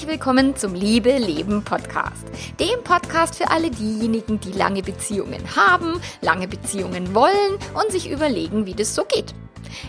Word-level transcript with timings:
Herzlich 0.00 0.18
willkommen 0.18 0.56
zum 0.56 0.72
Liebe 0.72 1.12
Leben 1.18 1.62
Podcast. 1.62 2.24
Dem 2.58 2.82
Podcast 2.82 3.34
für 3.34 3.50
alle 3.50 3.70
diejenigen, 3.70 4.40
die 4.40 4.52
lange 4.52 4.82
Beziehungen 4.82 5.42
haben, 5.54 6.00
lange 6.22 6.48
Beziehungen 6.48 7.14
wollen 7.14 7.58
und 7.74 7.92
sich 7.92 8.10
überlegen, 8.10 8.64
wie 8.64 8.72
das 8.72 8.94
so 8.94 9.04
geht. 9.04 9.34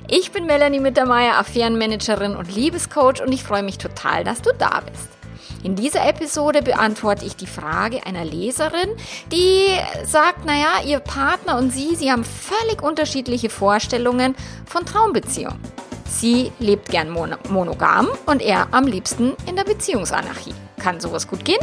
Ich 0.10 0.34
bin 0.34 0.48
Melanie 0.48 0.82
Mittermeier, 0.82 1.38
Affärenmanagerin 1.38 2.36
und 2.36 2.54
Liebescoach 2.54 3.22
und 3.26 3.32
ich 3.32 3.46
freue 3.46 3.64
mich 3.64 3.78
total, 3.78 4.26
dass 4.26 4.42
du 4.42 4.52
da 4.58 4.82
bist. 4.82 5.08
In 5.64 5.78
dieser 5.78 6.06
Episode 6.06 6.62
beantworte 6.62 7.26
ich 7.26 7.38
die 7.38 7.48
Frage 7.48 8.06
einer 8.06 8.26
Leserin, 8.26 8.90
die 9.32 9.66
sagt, 10.04 10.46
naja, 10.46 10.84
ihr 10.86 11.00
Partner 11.00 11.58
und 11.58 11.72
sie, 11.72 11.96
sie 11.96 12.12
haben 12.12 12.26
völlig 12.26 12.84
unterschiedliche 12.84 13.50
Vorstellungen 13.50 14.36
von 14.66 14.86
Traumbeziehungen. 14.86 15.62
Sie 16.12 16.52
lebt 16.60 16.90
gern 16.90 17.10
monogam 17.10 18.10
und 18.26 18.42
er 18.42 18.68
am 18.72 18.86
liebsten 18.86 19.34
in 19.48 19.56
der 19.56 19.64
Beziehungsanarchie. 19.64 20.54
Kann 20.78 21.00
sowas 21.00 21.28
gut 21.28 21.46
gehen? 21.46 21.60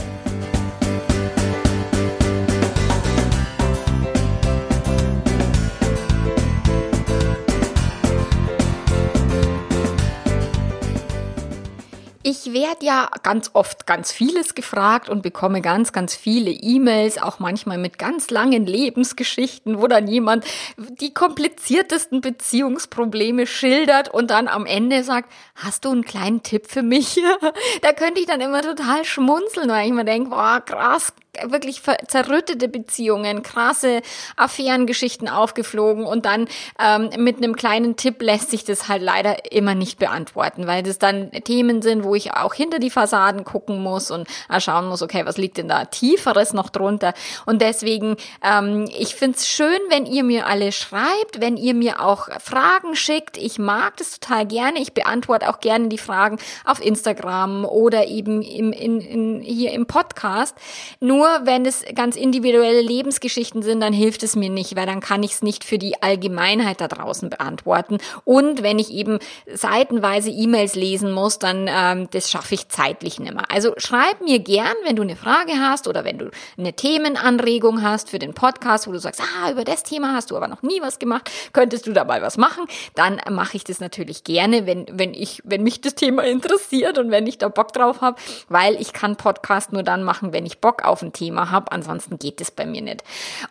Ich 12.30 12.52
werde 12.52 12.84
ja 12.84 13.08
ganz 13.22 13.52
oft 13.54 13.86
ganz 13.86 14.12
vieles 14.12 14.54
gefragt 14.54 15.08
und 15.08 15.22
bekomme 15.22 15.62
ganz, 15.62 15.94
ganz 15.94 16.14
viele 16.14 16.50
E-Mails, 16.50 17.16
auch 17.16 17.38
manchmal 17.38 17.78
mit 17.78 17.98
ganz 17.98 18.28
langen 18.28 18.66
Lebensgeschichten, 18.66 19.80
wo 19.80 19.86
dann 19.86 20.06
jemand 20.06 20.44
die 20.76 21.14
kompliziertesten 21.14 22.20
Beziehungsprobleme 22.20 23.46
schildert 23.46 24.12
und 24.12 24.30
dann 24.30 24.46
am 24.46 24.66
Ende 24.66 25.04
sagt, 25.04 25.32
hast 25.54 25.86
du 25.86 25.90
einen 25.90 26.04
kleinen 26.04 26.42
Tipp 26.42 26.66
für 26.70 26.82
mich? 26.82 27.18
da 27.80 27.94
könnte 27.94 28.20
ich 28.20 28.26
dann 28.26 28.42
immer 28.42 28.60
total 28.60 29.06
schmunzeln, 29.06 29.70
weil 29.70 29.86
ich 29.86 29.94
mir 29.94 30.04
denke, 30.04 30.28
boah, 30.28 30.60
krass, 30.60 31.14
wirklich 31.44 31.82
zerrüttete 32.08 32.68
Beziehungen, 32.68 33.42
krasse 33.42 34.02
Affärengeschichten 34.36 35.28
aufgeflogen 35.28 36.04
und 36.04 36.24
dann 36.24 36.48
ähm, 36.80 37.10
mit 37.18 37.36
einem 37.36 37.56
kleinen 37.56 37.96
Tipp 37.96 38.22
lässt 38.22 38.50
sich 38.50 38.64
das 38.64 38.88
halt 38.88 39.02
leider 39.02 39.52
immer 39.52 39.74
nicht 39.74 39.98
beantworten, 39.98 40.66
weil 40.66 40.82
das 40.82 40.98
dann 40.98 41.30
Themen 41.30 41.82
sind, 41.82 42.04
wo 42.04 42.14
ich 42.14 42.32
auch 42.32 42.54
hinter 42.54 42.78
die 42.78 42.90
Fassaden 42.90 43.44
gucken 43.44 43.82
muss 43.82 44.10
und 44.10 44.28
schauen 44.58 44.88
muss, 44.88 45.02
okay, 45.02 45.24
was 45.24 45.36
liegt 45.36 45.58
denn 45.58 45.68
da 45.68 45.84
tieferes 45.84 46.52
noch 46.52 46.70
drunter? 46.70 47.14
Und 47.46 47.62
deswegen, 47.62 48.16
ähm, 48.42 48.88
ich 48.96 49.14
find's 49.14 49.48
schön, 49.48 49.78
wenn 49.88 50.06
ihr 50.06 50.24
mir 50.24 50.46
alle 50.46 50.72
schreibt, 50.72 51.40
wenn 51.40 51.56
ihr 51.56 51.74
mir 51.74 52.04
auch 52.04 52.28
Fragen 52.40 52.96
schickt. 52.96 53.36
Ich 53.36 53.58
mag 53.58 53.96
das 53.96 54.18
total 54.18 54.46
gerne. 54.46 54.80
Ich 54.80 54.92
beantworte 54.92 55.48
auch 55.48 55.60
gerne 55.60 55.88
die 55.88 55.98
Fragen 55.98 56.38
auf 56.64 56.84
Instagram 56.84 57.64
oder 57.64 58.06
eben 58.06 58.42
im, 58.42 58.72
in, 58.72 59.00
in, 59.00 59.40
hier 59.40 59.72
im 59.72 59.86
Podcast. 59.86 60.56
Nur 61.00 61.17
nur 61.18 61.40
wenn 61.46 61.66
es 61.66 61.84
ganz 61.96 62.14
individuelle 62.14 62.80
Lebensgeschichten 62.80 63.62
sind, 63.62 63.80
dann 63.80 63.92
hilft 63.92 64.22
es 64.22 64.36
mir 64.36 64.50
nicht, 64.50 64.76
weil 64.76 64.86
dann 64.86 65.00
kann 65.00 65.24
ich 65.24 65.32
es 65.32 65.42
nicht 65.42 65.64
für 65.64 65.76
die 65.76 66.00
Allgemeinheit 66.00 66.80
da 66.80 66.86
draußen 66.86 67.28
beantworten. 67.28 67.98
Und 68.24 68.62
wenn 68.62 68.78
ich 68.78 68.92
eben 68.92 69.18
seitenweise 69.52 70.30
E-Mails 70.30 70.76
lesen 70.76 71.10
muss, 71.10 71.40
dann 71.40 71.66
ähm, 71.68 72.08
das 72.12 72.30
schaffe 72.30 72.54
ich 72.54 72.68
zeitlich 72.68 73.18
nicht 73.18 73.34
mehr. 73.34 73.50
Also 73.50 73.74
schreib 73.78 74.20
mir 74.20 74.38
gern, 74.38 74.74
wenn 74.84 74.94
du 74.94 75.02
eine 75.02 75.16
Frage 75.16 75.54
hast 75.58 75.88
oder 75.88 76.04
wenn 76.04 76.18
du 76.18 76.30
eine 76.56 76.72
Themenanregung 76.72 77.82
hast 77.82 78.10
für 78.10 78.20
den 78.20 78.32
Podcast, 78.32 78.86
wo 78.86 78.92
du 78.92 79.00
sagst, 79.00 79.20
ah, 79.20 79.50
über 79.50 79.64
das 79.64 79.82
Thema 79.82 80.14
hast 80.14 80.30
du 80.30 80.36
aber 80.36 80.46
noch 80.46 80.62
nie 80.62 80.80
was 80.80 81.00
gemacht, 81.00 81.28
könntest 81.52 81.88
du 81.88 81.92
dabei 81.92 82.22
was 82.22 82.36
machen, 82.36 82.64
dann 82.94 83.20
mache 83.30 83.56
ich 83.56 83.64
das 83.64 83.80
natürlich 83.80 84.22
gerne, 84.22 84.66
wenn, 84.66 84.86
wenn 84.92 85.14
ich, 85.14 85.42
wenn 85.44 85.64
mich 85.64 85.80
das 85.80 85.96
Thema 85.96 86.22
interessiert 86.22 86.96
und 86.96 87.10
wenn 87.10 87.26
ich 87.26 87.38
da 87.38 87.48
Bock 87.48 87.72
drauf 87.72 88.02
habe, 88.02 88.20
weil 88.48 88.80
ich 88.80 88.92
kann 88.92 89.16
Podcast 89.16 89.72
nur 89.72 89.82
dann 89.82 90.04
machen, 90.04 90.32
wenn 90.32 90.46
ich 90.46 90.60
Bock 90.60 90.84
auf 90.84 91.02
ein 91.08 91.12
Thema 91.12 91.50
habe. 91.50 91.72
Ansonsten 91.72 92.18
geht 92.18 92.40
es 92.40 92.50
bei 92.50 92.66
mir 92.66 92.82
nicht. 92.82 93.02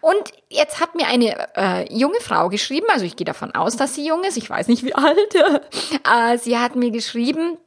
Und 0.01 0.31
jetzt 0.49 0.79
hat 0.79 0.95
mir 0.95 1.07
eine 1.07 1.55
äh, 1.55 1.93
junge 1.93 2.19
Frau 2.21 2.49
geschrieben, 2.49 2.87
also 2.89 3.05
ich 3.05 3.15
gehe 3.15 3.25
davon 3.25 3.53
aus, 3.53 3.77
dass 3.77 3.95
sie 3.95 4.07
jung 4.07 4.23
ist, 4.23 4.37
ich 4.37 4.49
weiß 4.49 4.67
nicht 4.67 4.83
wie 4.83 4.95
alt. 4.95 5.35
äh, 5.35 6.37
sie 6.37 6.57
hat 6.57 6.75
mir 6.75 6.91
geschrieben, 6.91 7.57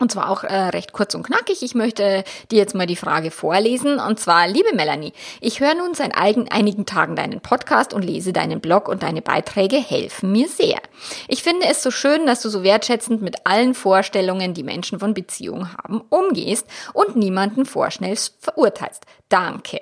und 0.00 0.10
zwar 0.10 0.28
auch 0.28 0.42
äh, 0.42 0.54
recht 0.54 0.92
kurz 0.92 1.14
und 1.14 1.22
knackig. 1.22 1.62
Ich 1.62 1.74
möchte 1.74 2.24
dir 2.50 2.58
jetzt 2.58 2.74
mal 2.74 2.86
die 2.86 2.96
Frage 2.96 3.30
vorlesen. 3.30 4.00
Und 4.00 4.18
zwar, 4.18 4.48
liebe 4.48 4.74
Melanie, 4.74 5.12
ich 5.40 5.60
höre 5.60 5.74
nun 5.74 5.94
seit 5.94 6.16
einigen 6.16 6.84
Tagen 6.84 7.14
deinen 7.14 7.40
Podcast 7.40 7.94
und 7.94 8.02
lese 8.02 8.32
deinen 8.32 8.60
Blog 8.60 8.88
und 8.88 9.04
deine 9.04 9.22
Beiträge 9.22 9.76
helfen 9.76 10.32
mir 10.32 10.48
sehr. 10.48 10.80
Ich 11.28 11.42
finde 11.42 11.66
es 11.66 11.82
so 11.82 11.90
schön, 11.90 12.26
dass 12.26 12.42
du 12.42 12.48
so 12.48 12.62
wertschätzend 12.62 13.22
mit 13.22 13.46
allen 13.46 13.74
Vorstellungen, 13.74 14.54
die 14.54 14.62
Menschen 14.62 14.98
von 14.98 15.14
Beziehungen 15.14 15.72
haben, 15.76 16.02
umgehst 16.08 16.66
und 16.92 17.16
niemanden 17.16 17.66
vorschnell 17.66 18.16
verurteilst. 18.40 19.04
Danke. 19.28 19.80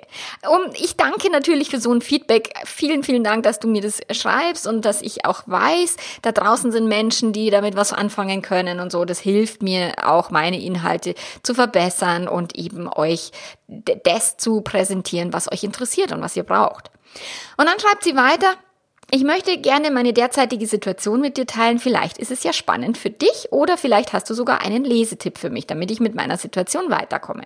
Und 0.49 0.79
ich 0.79 0.95
danke 0.95 1.29
natürlich 1.29 1.69
für 1.69 1.79
so 1.79 1.93
ein 1.93 2.01
Feedback. 2.01 2.53
Vielen, 2.65 3.03
vielen 3.03 3.23
Dank, 3.23 3.43
dass 3.43 3.59
du 3.59 3.67
mir 3.67 3.81
das 3.81 4.01
schreibst 4.11 4.65
und 4.65 4.83
dass 4.85 5.01
ich 5.01 5.25
auch 5.25 5.43
weiß, 5.45 5.97
da 6.21 6.31
draußen 6.31 6.71
sind 6.71 6.87
Menschen, 6.87 7.33
die 7.33 7.49
damit 7.49 7.75
was 7.75 7.93
anfangen 7.93 8.41
können 8.41 8.79
und 8.79 8.91
so. 8.91 9.05
Das 9.05 9.19
hilft 9.19 9.61
mir 9.61 9.93
auch, 10.03 10.31
meine 10.31 10.59
Inhalte 10.61 11.13
zu 11.43 11.53
verbessern 11.53 12.27
und 12.27 12.55
eben 12.55 12.91
euch 12.91 13.31
das 13.67 14.37
zu 14.37 14.61
präsentieren, 14.61 15.33
was 15.33 15.51
euch 15.51 15.63
interessiert 15.63 16.11
und 16.11 16.21
was 16.21 16.35
ihr 16.35 16.43
braucht. 16.43 16.89
Und 17.57 17.67
dann 17.67 17.79
schreibt 17.79 18.03
sie 18.03 18.15
weiter, 18.15 18.55
ich 19.11 19.23
möchte 19.23 19.57
gerne 19.57 19.91
meine 19.91 20.13
derzeitige 20.13 20.67
Situation 20.67 21.21
mit 21.21 21.37
dir 21.37 21.45
teilen. 21.45 21.79
Vielleicht 21.79 22.17
ist 22.17 22.31
es 22.31 22.43
ja 22.43 22.53
spannend 22.53 22.97
für 22.97 23.09
dich 23.09 23.51
oder 23.51 23.77
vielleicht 23.77 24.13
hast 24.13 24.29
du 24.29 24.33
sogar 24.33 24.61
einen 24.61 24.83
Lesetipp 24.83 25.37
für 25.37 25.49
mich, 25.49 25.67
damit 25.67 25.91
ich 25.91 25.99
mit 25.99 26.15
meiner 26.15 26.37
Situation 26.37 26.89
weiterkomme. 26.89 27.43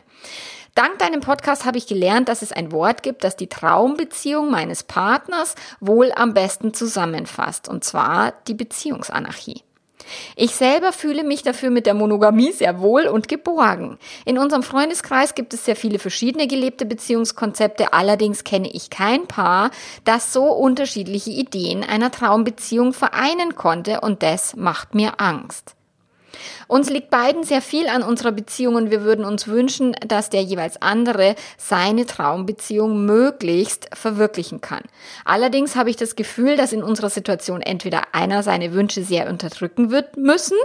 Dank 0.76 1.00
deinem 1.00 1.22
Podcast 1.22 1.66
habe 1.66 1.80
ich 1.80 1.88
gelernt, 1.88 2.30
dass 2.30 2.44
es 2.44 2.52
ein 2.52 2.72
Wort 2.72 3.02
gibt, 3.02 3.24
das 3.24 3.36
die 3.36 3.48
Traumbeziehung 3.48 4.52
meines 4.52 4.84
Partners 4.84 5.56
wohl 5.80 6.12
am 6.12 6.36
besten 6.36 6.74
zusammenfasst, 6.74 7.68
und 7.68 7.84
zwar 7.84 8.34
die 8.48 8.54
Beziehungsanarchie. 8.54 9.64
Ich 10.36 10.56
selber 10.56 10.92
fühle 10.92 11.24
mich 11.24 11.44
dafür 11.44 11.70
mit 11.70 11.86
der 11.86 11.94
Monogamie 11.94 12.52
sehr 12.52 12.82
wohl 12.82 13.08
und 13.08 13.28
geborgen. 13.28 13.98
In 14.26 14.38
unserem 14.38 14.64
Freundeskreis 14.64 15.36
gibt 15.36 15.54
es 15.54 15.66
sehr 15.66 15.76
viele 15.76 16.00
verschiedene 16.00 16.48
gelebte 16.48 16.86
Beziehungskonzepte, 16.86 17.94
allerdings 17.94 18.44
kenne 18.44 18.70
ich 18.70 18.90
kein 18.90 19.28
Paar, 19.28 19.72
das 20.04 20.34
so 20.34 20.44
unterschiedliche 20.46 21.32
Ideen 21.32 21.84
einer 21.84 22.12
Traumbeziehung 22.12 22.94
vereinen 22.94 23.56
konnte 23.56 24.02
und 24.02 24.24
das 24.24 24.56
macht 24.56 24.96
mir 24.96 25.22
Angst. 25.22 25.77
Uns 26.68 26.90
liegt 26.90 27.10
beiden 27.10 27.44
sehr 27.44 27.62
viel 27.62 27.88
an 27.88 28.04
unserer 28.04 28.32
Beziehung 28.32 28.76
und 28.76 28.92
wir 28.92 29.04
würden 29.04 29.26
uns 29.26 29.48
wünschen, 29.48 29.96
dass 30.08 30.30
der 30.30 30.44
jeweils 30.44 30.82
andere 30.82 31.36
seine 31.58 32.06
Traumbeziehung 32.06 33.06
möglichst 33.06 33.90
verwirklichen 33.94 34.62
kann. 34.62 34.82
Allerdings 35.26 35.76
habe 35.76 35.90
ich 35.90 35.96
das 35.96 36.16
Gefühl, 36.16 36.58
dass 36.58 36.74
in 36.74 36.84
unserer 36.84 37.10
Situation 37.10 37.62
entweder 37.62 38.14
einer 38.14 38.44
seine 38.44 38.74
Wünsche 38.74 39.04
sehr 39.04 39.30
unterdrücken 39.30 39.92
wird 39.92 40.18
müssen, 40.18 40.58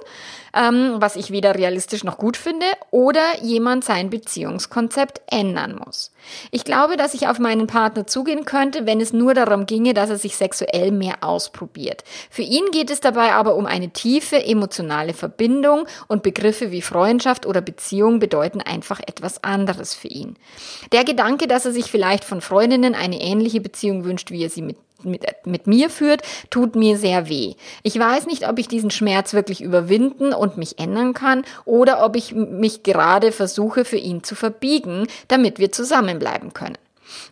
ähm, 0.55 0.97
was 0.99 1.17
ich 1.17 1.31
weder 1.31 1.55
realistisch 1.55 2.05
noch 2.05 2.19
gut 2.19 2.37
finde, 2.37 2.67
oder 2.91 3.43
jemand 3.43 3.85
sein 3.85 4.11
Beziehungskonzept 4.11 5.23
ändern 5.31 5.81
muss. 5.85 6.13
Ich 6.51 6.65
glaube, 6.65 6.97
dass 6.97 7.15
ich 7.15 7.29
auf 7.29 7.39
meinen 7.39 7.67
Partner 7.67 8.07
zugehen 8.07 8.45
könnte, 8.45 8.87
wenn 8.87 9.01
es 9.01 9.13
nur 9.13 9.35
darum 9.35 9.67
ginge, 9.67 9.95
dass 9.95 10.11
er 10.11 10.19
sich 10.19 10.37
sexuell 10.37 10.93
mehr 10.93 11.17
ausprobiert. 11.23 12.05
Für 12.31 12.43
ihn 12.43 12.65
geht 12.73 12.91
es 12.91 13.01
dabei 13.01 13.33
aber 13.33 13.57
um 13.57 13.67
eine 13.67 13.91
tiefe 13.91 14.45
emotionale 14.45 15.15
Verbindung 15.15 15.87
und 16.09 16.23
Begriffe 16.23 16.71
wie 16.71 16.83
Freundschaft 16.83 17.47
oder 17.47 17.61
Beziehung 17.61 18.19
bedeuten 18.19 18.61
einfach 18.61 19.01
etwas 19.01 19.43
anderes 19.43 19.95
für 19.95 20.09
ihn. 20.09 20.37
Der 20.93 21.05
Gedanke, 21.05 21.47
dass 21.47 21.65
er 21.67 21.73
sich 21.73 21.91
vielleicht 21.91 22.25
von 22.25 22.41
Freundinnen 22.41 22.95
eine 22.95 23.21
ähnliche 23.21 23.61
Beziehung 23.61 24.05
wünscht, 24.05 24.31
wie 24.31 24.45
er 24.45 24.51
sie 24.51 24.63
mit 24.63 24.77
mit, 25.05 25.25
mit 25.45 25.67
mir 25.67 25.91
führt, 25.91 26.23
tut 26.51 26.77
mir 26.77 26.97
sehr 26.97 27.29
weh. 27.29 27.55
Ich 27.83 27.99
weiß 27.99 28.27
nicht, 28.27 28.49
ob 28.49 28.59
ich 28.59 28.69
diesen 28.69 28.91
Schmerz 28.91 29.33
wirklich 29.33 29.61
überwinden 29.61 30.33
und 30.33 30.57
mich 30.57 30.79
ändern 30.79 31.15
kann 31.15 31.45
oder 31.65 32.05
ob 32.05 32.17
ich 32.17 32.35
mich 32.35 32.83
gerade 32.83 33.33
versuche, 33.33 33.85
für 33.85 33.97
ihn 33.97 34.23
zu 34.23 34.35
verbiegen, 34.35 35.07
damit 35.29 35.59
wir 35.59 35.73
zusammenbleiben 35.73 36.53
können. 36.53 36.79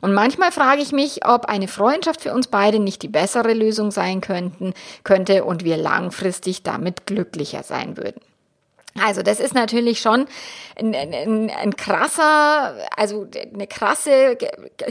Und 0.01 0.13
manchmal 0.13 0.53
frage 0.53 0.83
ich 0.83 0.93
mich, 0.93 1.27
ob 1.27 1.47
eine 1.47 1.69
Freundschaft 1.69 2.23
für 2.23 2.35
uns 2.35 2.49
beide 2.49 2.79
nicht 2.79 3.03
die 3.03 3.09
bessere 3.09 3.55
Lösung 3.55 3.91
sein 3.91 4.21
könnten, 4.21 4.75
könnte 5.05 5.45
und 5.45 5.65
wir 5.65 5.77
langfristig 5.77 6.63
damit 6.63 7.07
glücklicher 7.07 7.63
sein 7.63 7.97
würden. 7.97 8.21
Also 8.99 9.23
das 9.23 9.39
ist 9.39 9.55
natürlich 9.55 10.01
schon 10.01 10.27
ein, 10.77 10.95
ein, 10.95 11.51
ein, 11.51 11.77
krasser, 11.77 12.75
also 12.97 13.27
eine 13.55 13.67
krasse 13.67 14.37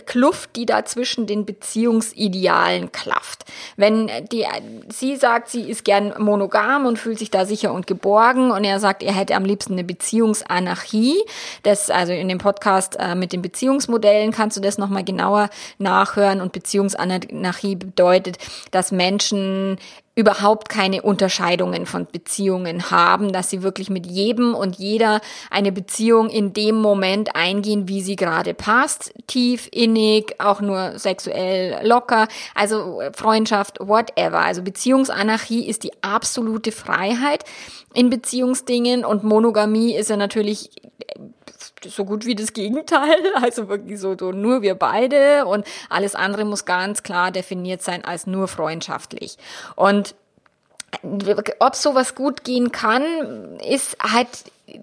Kluft, 0.06 0.56
die 0.56 0.66
da 0.66 0.86
zwischen 0.86 1.28
den 1.28 1.46
Beziehungsidealen 1.46 2.92
klafft. 2.92 3.46
Wenn 3.76 4.10
die, 4.32 4.46
sie 4.90 5.16
sagt, 5.16 5.50
sie 5.50 5.70
ist 5.70 5.84
gern 5.84 6.14
monogam 6.18 6.86
und 6.86 6.98
fühlt 6.98 7.20
sich 7.20 7.30
da 7.30 7.46
sicher 7.46 7.74
und 7.74 7.88
geborgen 7.88 8.52
und 8.52 8.64
er 8.64 8.80
sagt, 8.80 9.04
er 9.04 9.14
hätte 9.14 9.36
am 9.36 9.46
liebsten 9.46 9.74
eine 9.74 9.84
Beziehungsanarchie. 9.84 11.18
Das, 11.64 11.90
also 11.90 12.14
in 12.14 12.30
dem 12.30 12.38
Podcast 12.38 12.96
äh, 13.00 13.16
mit 13.16 13.34
den 13.34 13.42
Beziehungsmodellen 13.42 14.32
kannst 14.32 14.56
du 14.56 14.62
das 14.62 14.78
nochmal 14.78 15.04
genauer 15.04 15.50
nachhören 15.78 16.40
und 16.42 16.54
Beziehungsanarchie 16.54 17.76
bedeutet, 17.76 18.38
dass 18.72 18.92
Menschen 18.92 19.78
überhaupt 20.20 20.68
keine 20.68 21.02
Unterscheidungen 21.02 21.86
von 21.86 22.06
Beziehungen 22.06 22.92
haben, 22.92 23.32
dass 23.32 23.50
sie 23.50 23.64
wirklich 23.64 23.90
mit 23.90 24.06
jedem 24.06 24.54
und 24.54 24.76
jeder 24.76 25.22
eine 25.50 25.72
Beziehung 25.72 26.30
in 26.30 26.52
dem 26.52 26.76
Moment 26.76 27.38
eingehen, 27.38 27.88
wie 27.88 28.02
sie 28.02 28.18
gerade 28.18 28.54
passt, 28.54 29.14
tief, 29.28 29.70
innig, 29.72 30.36
auch 30.40 30.60
nur 30.60 31.00
sexuell 31.00 31.88
locker, 31.88 32.28
also 32.54 33.02
Freundschaft, 33.14 33.80
whatever. 33.80 34.40
Also 34.40 34.62
Beziehungsanarchie 34.62 35.66
ist 35.66 35.84
die 35.84 35.94
absolute 36.04 36.74
Freiheit 36.74 37.46
in 37.94 38.10
Beziehungsdingen 38.10 39.06
und 39.06 39.24
Monogamie 39.24 39.96
ist 39.96 40.10
ja 40.10 40.18
natürlich 40.18 40.70
so 41.86 42.06
gut 42.06 42.26
wie 42.26 42.36
das 42.36 42.54
Gegenteil, 42.54 43.18
also 43.36 43.68
wirklich 43.70 44.00
so, 44.00 44.16
so 44.18 44.32
nur 44.32 44.62
wir 44.62 44.76
beide 44.76 45.46
und 45.46 45.66
alles 45.90 46.16
andere 46.16 46.46
muss 46.46 46.66
ganz 46.66 47.04
klar 47.04 47.32
definiert 47.32 47.82
sein 47.82 48.06
als 48.06 48.28
nur 48.28 48.48
freundschaftlich. 48.48 49.38
Und 49.76 50.16
ob 51.60 51.76
sowas 51.76 52.16
gut 52.16 52.44
gehen 52.44 52.72
kann, 52.72 53.60
ist 53.60 53.98
halt, 54.02 54.28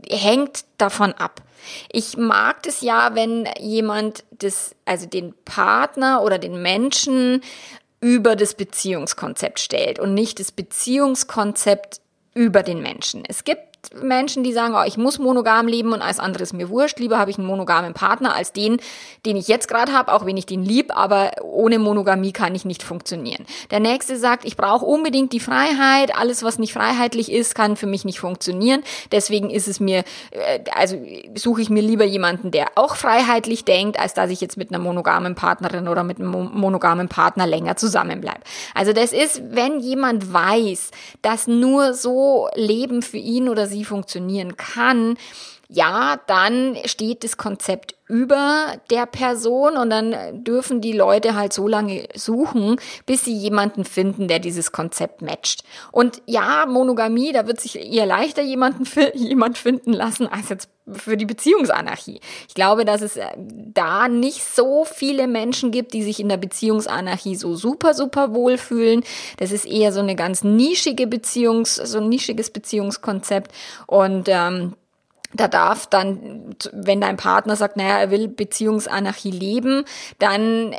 hängt 0.09 0.65
davon 0.79 1.13
ab. 1.15 1.43
Ich 1.91 2.17
mag 2.17 2.63
das 2.63 2.81
ja, 2.81 3.15
wenn 3.15 3.49
jemand 3.59 4.25
das, 4.31 4.75
also 4.85 5.07
den 5.07 5.35
Partner 5.45 6.23
oder 6.23 6.39
den 6.39 6.63
Menschen 6.63 7.43
über 8.01 8.37
das 8.37 8.55
Beziehungskonzept 8.55 9.59
stellt 9.59 9.99
und 9.99 10.15
nicht 10.15 10.39
das 10.39 10.53
Beziehungskonzept 10.53 12.01
über 12.35 12.63
den 12.63 12.83
Menschen. 12.83 13.25
Es 13.27 13.45
gibt 13.45 13.76
Menschen, 13.95 14.43
die 14.45 14.53
sagen, 14.53 14.75
oh, 14.77 14.85
ich 14.87 14.97
muss 14.97 15.19
monogam 15.19 15.69
leben 15.69 15.93
und 15.93 16.03
alles 16.03 16.19
andere 16.19 16.43
ist 16.43 16.53
mir 16.53 16.69
wurscht. 16.69 16.99
Lieber 16.99 17.19
habe 17.19 17.31
ich 17.31 17.39
einen 17.39 17.47
monogamen 17.47 17.95
Partner 17.95 18.35
als 18.35 18.53
den, 18.53 18.79
den 19.25 19.37
ich 19.37 19.49
jetzt 19.49 19.69
gerade 19.69 19.93
habe, 19.93 20.13
auch 20.13 20.27
wenn 20.27 20.37
ich 20.37 20.47
den 20.47 20.65
lieb, 20.65 20.97
aber 20.97 21.33
ohne 21.43 21.79
Monogamie 21.79 22.33
kann 22.33 22.55
ich 22.55 22.65
nicht 22.65 22.83
funktionieren. 22.83 23.47
Der 23.71 23.81
nächste 23.81 24.17
sagt, 24.17 24.45
ich 24.45 24.57
brauche 24.57 24.85
unbedingt 24.85 25.33
die 25.33 25.41
Freiheit. 25.41 26.17
Alles, 26.17 26.43
was 26.43 26.59
nicht 26.59 26.73
freiheitlich 26.73 27.31
ist, 27.31 27.55
kann 27.55 27.77
für 27.77 27.87
mich 27.87 28.05
nicht 28.05 28.21
funktionieren. 28.21 28.83
Deswegen 29.13 29.51
ist 29.51 29.69
es 29.69 29.81
mir, 29.81 30.05
äh, 30.31 30.61
also 30.75 30.97
suche 31.35 31.63
ich 31.63 31.71
mir 31.71 31.83
lieber 31.83 32.05
jemanden, 32.05 32.51
der 32.51 32.67
auch 32.75 32.97
freiheitlich 32.97 33.65
denkt, 33.65 33.99
als 33.99 34.15
dass 34.15 34.31
ich 34.31 34.41
jetzt 34.41 34.57
mit 34.57 34.71
einer 34.71 34.79
monogamen 34.79 35.35
Partnerin 35.35 35.89
oder 35.89 36.05
mit 36.05 36.19
einem 36.19 36.31
monogamen 36.31 37.09
Partner 37.09 37.47
länger 37.47 37.77
zusammenbleibe. 37.77 38.41
Also 38.75 38.93
das 38.93 39.13
ist, 39.13 39.43
wenn 39.51 39.81
jemand 39.81 40.33
weiß, 40.33 40.91
dass 41.23 41.47
nur 41.47 41.95
so 41.95 42.49
Leben 42.55 43.03
für 43.03 43.19
ihn 43.19 43.49
oder 43.49 43.67
sie 43.67 43.76
funktionieren 43.85 44.57
kann, 44.57 45.17
ja, 45.69 46.21
dann 46.27 46.77
steht 46.85 47.25
das 47.25 47.37
Konzept 47.37 47.97
über 48.07 48.77
der 48.91 49.07
Person 49.07 49.77
und 49.77 49.91
dann 49.91 50.45
dürfen 50.45 50.81
die 50.81 50.93
Leute 50.93 51.35
halt 51.35 51.53
so 51.53 51.67
lange 51.67 52.07
suchen, 52.15 52.77
bis 53.05 53.25
sie 53.25 53.35
jemanden 53.35 53.85
finden, 53.85 54.29
der 54.29 54.39
dieses 54.39 54.71
Konzept 54.71 55.23
matcht. 55.23 55.65
Und 55.91 56.23
ja, 56.27 56.67
Monogamie, 56.67 57.33
da 57.33 57.49
wird 57.49 57.61
sich 57.61 57.77
eher 57.77 58.07
leichter 58.07 58.43
jemanden 58.43 58.87
jemand 59.15 59.59
finden 59.59 59.93
lassen 59.93 60.29
als 60.29 60.51
jetzt 60.51 60.69
für 60.93 61.17
die 61.17 61.27
Beziehungsanarchie. 61.27 62.21
Ich 62.49 62.55
glaube, 62.55 62.85
dass 62.85 63.03
es 63.03 63.17
äh, 63.17 63.27
da 63.37 64.09
nicht 64.09 64.45
so 64.45 64.85
viele 64.85 65.27
Menschen 65.27 65.71
gibt, 65.71 65.95
die 65.95 66.03
sich 66.03 66.21
in 66.21 66.29
der 66.29 66.37
Beziehungsanarchie 66.37 67.35
so 67.35 67.57
super, 67.57 67.95
super 67.95 68.35
wohlfühlen. 68.35 69.03
Das 69.39 69.51
ist 69.51 69.67
eher 69.67 69.93
so 69.93 70.01
eine 70.01 70.15
ganz 70.15 70.45
nischige 70.45 71.07
Beziehungs, 71.07 71.75
so 71.75 71.99
ein 71.99 72.09
nischiges 72.09 72.51
Beziehungskonzept 72.51 73.53
und 73.87 74.29
ähm, 74.29 74.75
da 75.35 75.49
darf 75.49 75.87
dann, 75.87 76.57
wenn 76.73 77.01
dein 77.01 77.17
Partner 77.17 77.57
sagt, 77.57 77.77
naja, 77.77 77.99
er 77.99 78.11
will 78.11 78.29
Beziehungsanarchie 78.29 79.31
leben, 79.31 79.85
dann 80.19 80.75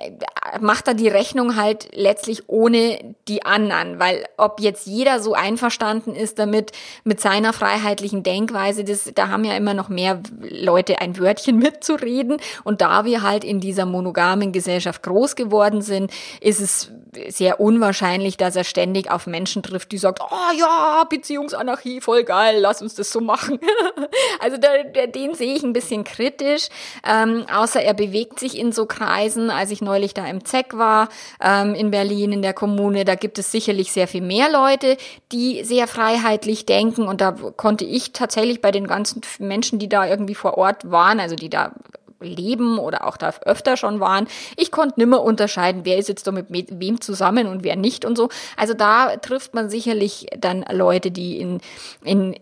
macht 0.61 0.87
er 0.87 0.93
die 0.93 1.07
Rechnung 1.07 1.55
halt 1.55 1.89
letztlich 1.93 2.47
ohne 2.47 3.15
die 3.27 3.45
anderen, 3.45 3.99
weil 3.99 4.25
ob 4.37 4.59
jetzt 4.59 4.87
jeder 4.87 5.19
so 5.19 5.33
einverstanden 5.33 6.15
ist 6.15 6.39
damit, 6.39 6.71
mit 7.03 7.19
seiner 7.19 7.53
freiheitlichen 7.53 8.23
Denkweise, 8.23 8.83
das, 8.83 9.11
da 9.13 9.27
haben 9.27 9.43
ja 9.43 9.55
immer 9.55 9.73
noch 9.73 9.89
mehr 9.89 10.21
Leute 10.39 10.99
ein 10.99 11.17
Wörtchen 11.17 11.57
mitzureden 11.59 12.37
und 12.63 12.81
da 12.81 13.05
wir 13.05 13.21
halt 13.21 13.43
in 13.43 13.59
dieser 13.59 13.85
monogamen 13.85 14.51
Gesellschaft 14.51 15.03
groß 15.03 15.35
geworden 15.35 15.81
sind, 15.81 16.11
ist 16.41 16.61
es 16.61 16.91
sehr 17.29 17.59
unwahrscheinlich, 17.59 18.37
dass 18.37 18.55
er 18.55 18.63
ständig 18.63 19.09
auf 19.11 19.27
Menschen 19.27 19.63
trifft, 19.63 19.91
die 19.91 19.97
sagt, 19.97 20.21
oh 20.21 20.57
ja, 20.57 21.03
Beziehungsanarchie, 21.09 22.01
voll 22.01 22.23
geil, 22.23 22.59
lass 22.59 22.81
uns 22.81 22.95
das 22.95 23.11
so 23.11 23.21
machen. 23.21 23.59
Also 24.39 24.57
der, 24.57 24.83
der, 24.85 25.07
den 25.07 25.33
sehe 25.33 25.53
ich 25.53 25.63
ein 25.63 25.73
bisschen 25.73 26.03
kritisch, 26.03 26.67
ähm, 27.07 27.45
außer 27.53 27.81
er 27.81 27.93
bewegt 27.93 28.39
sich 28.39 28.57
in 28.57 28.71
so 28.71 28.85
Kreisen. 28.85 29.49
Als 29.49 29.71
ich 29.71 29.81
neulich 29.81 30.13
da 30.13 30.25
im 30.25 30.45
ZEC 30.45 30.77
war, 30.77 31.09
ähm, 31.41 31.75
in 31.75 31.91
Berlin, 31.91 32.31
in 32.31 32.41
der 32.41 32.53
Kommune, 32.53 33.05
da 33.05 33.15
gibt 33.15 33.39
es 33.39 33.51
sicherlich 33.51 33.91
sehr 33.91 34.07
viel 34.07 34.21
mehr 34.21 34.49
Leute, 34.51 34.97
die 35.31 35.63
sehr 35.63 35.87
freiheitlich 35.87 36.65
denken. 36.65 37.07
Und 37.07 37.21
da 37.21 37.31
konnte 37.31 37.85
ich 37.85 38.13
tatsächlich 38.13 38.61
bei 38.61 38.71
den 38.71 38.87
ganzen 38.87 39.21
Menschen, 39.39 39.79
die 39.79 39.89
da 39.89 40.05
irgendwie 40.05 40.35
vor 40.35 40.57
Ort 40.57 40.89
waren, 40.89 41.19
also 41.19 41.35
die 41.35 41.49
da 41.49 41.73
leben 42.19 42.79
oder 42.79 43.05
auch 43.07 43.17
da 43.17 43.33
öfter 43.45 43.77
schon 43.77 43.99
waren. 43.99 44.27
Ich 44.55 44.71
konnte 44.71 44.99
nimmer 44.99 45.21
unterscheiden, 45.21 45.81
wer 45.83 45.97
ist 45.97 46.09
jetzt 46.09 46.27
da 46.27 46.31
mit 46.31 46.47
wem 46.49 47.01
zusammen 47.01 47.47
und 47.47 47.63
wer 47.63 47.75
nicht 47.75 48.05
und 48.05 48.17
so. 48.17 48.29
Also 48.55 48.73
da 48.73 49.17
trifft 49.17 49.53
man 49.53 49.69
sicherlich 49.69 50.27
dann 50.37 50.65
Leute, 50.71 51.11
die 51.11 51.39
in, 51.39 51.61
in 52.03 52.35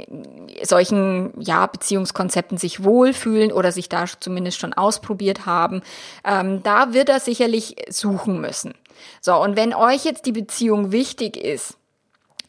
solchen 0.63 1.33
ja, 1.39 1.65
Beziehungskonzepten 1.67 2.57
sich 2.57 2.83
wohlfühlen 2.83 3.51
oder 3.51 3.71
sich 3.71 3.89
da 3.89 4.05
zumindest 4.19 4.59
schon 4.59 4.73
ausprobiert 4.73 5.45
haben. 5.45 5.81
Ähm, 6.23 6.63
da 6.63 6.93
wird 6.93 7.09
er 7.09 7.19
sicherlich 7.19 7.75
suchen 7.89 8.39
müssen. 8.41 8.73
So, 9.21 9.35
und 9.35 9.55
wenn 9.55 9.73
euch 9.73 10.05
jetzt 10.05 10.25
die 10.25 10.31
Beziehung 10.31 10.91
wichtig 10.91 11.37
ist, 11.37 11.77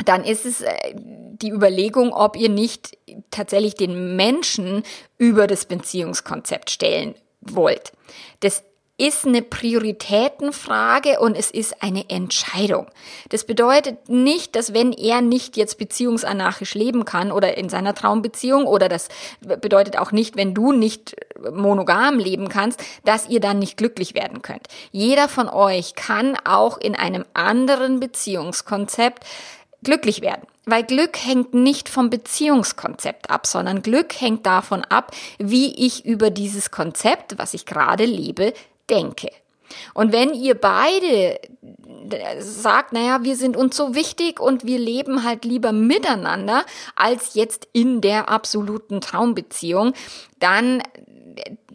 dann 0.05 0.25
ist 0.25 0.47
es 0.47 0.63
äh, 0.63 0.73
die 0.95 1.51
Überlegung, 1.51 2.13
ob 2.13 2.37
ihr 2.37 2.49
nicht 2.49 2.97
tatsächlich 3.31 3.75
den 3.75 4.17
Menschen 4.17 4.83
über 5.19 5.47
das 5.47 5.67
Beziehungskonzept 5.67 6.71
stellen 6.71 7.15
wollt. 7.41 7.93
Das 8.41 8.63
ist 8.99 9.27
eine 9.27 9.43
Prioritätenfrage 9.43 11.21
und 11.21 11.37
es 11.37 11.51
ist 11.51 11.83
eine 11.83 12.09
Entscheidung. 12.09 12.87
Das 13.29 13.45
bedeutet 13.45 14.09
nicht, 14.09 14.57
dass 14.57 14.73
wenn 14.73 14.93
er 14.93 15.21
nicht 15.21 15.59
jetzt 15.59 15.77
beziehungsanarchisch 15.77 16.75
leben 16.75 17.05
kann 17.05 17.31
oder 17.31 17.59
in 17.59 17.69
seiner 17.69 17.95
Traumbeziehung 17.95 18.67
oder 18.67 18.89
das 18.89 19.09
bedeutet 19.41 19.99
auch 19.99 20.13
nicht, 20.13 20.37
wenn 20.37 20.55
du 20.55 20.73
nicht 20.73 21.15
monogam 21.53 22.19
leben 22.19 22.49
kannst, 22.49 22.83
dass 23.05 23.29
ihr 23.29 23.41
dann 23.41 23.59
nicht 23.59 23.77
glücklich 23.77 24.15
werden 24.15 24.41
könnt. 24.41 24.67
Jeder 24.93 25.29
von 25.29 25.51
euch 25.51 25.95
kann 25.95 26.35
auch 26.45 26.79
in 26.79 26.95
einem 26.95 27.27
anderen 27.35 28.01
Beziehungskonzept 28.01 29.25
glücklich 29.87 30.21
werden. 30.21 30.47
Weil 30.67 30.83
Glück 30.83 31.17
hängt 31.17 31.55
nicht 31.55 31.89
vom 31.89 32.11
Beziehungskonzept 32.11 33.31
ab, 33.31 33.47
sondern 33.47 33.83
Glück 33.83 34.21
hängt 34.21 34.45
davon 34.45 34.85
ab, 34.85 35.13
wie 35.39 35.87
ich 35.87 36.05
über 36.05 36.31
dieses 36.31 36.71
Konzept, 36.71 37.39
was 37.39 37.55
ich 37.55 37.65
gerade 37.65 38.05
lebe, 38.05 38.53
denke. 38.91 39.31
Und 39.95 40.13
wenn 40.13 40.35
ihr 40.35 40.55
beide 40.55 41.41
sagt, 42.39 42.93
naja, 42.93 43.25
wir 43.25 43.37
sind 43.37 43.57
uns 43.57 43.77
so 43.77 43.95
wichtig 43.95 44.41
und 44.41 44.65
wir 44.65 44.79
leben 44.79 45.25
halt 45.25 45.45
lieber 45.45 45.73
miteinander 45.73 46.65
als 46.95 47.35
jetzt 47.35 47.69
in 47.73 48.01
der 48.01 48.29
absoluten 48.29 49.01
Traumbeziehung, 49.01 49.93
dann 50.39 50.83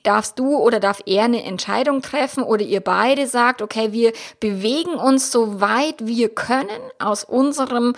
darfst 0.03 0.39
du 0.39 0.57
oder 0.57 0.79
darf 0.79 1.01
er 1.05 1.25
eine 1.25 1.43
Entscheidung 1.43 2.01
treffen 2.01 2.43
oder 2.43 2.63
ihr 2.63 2.81
beide 2.81 3.27
sagt, 3.27 3.61
okay, 3.61 3.91
wir 3.91 4.13
bewegen 4.39 4.95
uns 4.95 5.31
so 5.31 5.61
weit 5.61 6.05
wir 6.05 6.29
können 6.29 6.67
aus 6.99 7.23
unserem, 7.23 7.93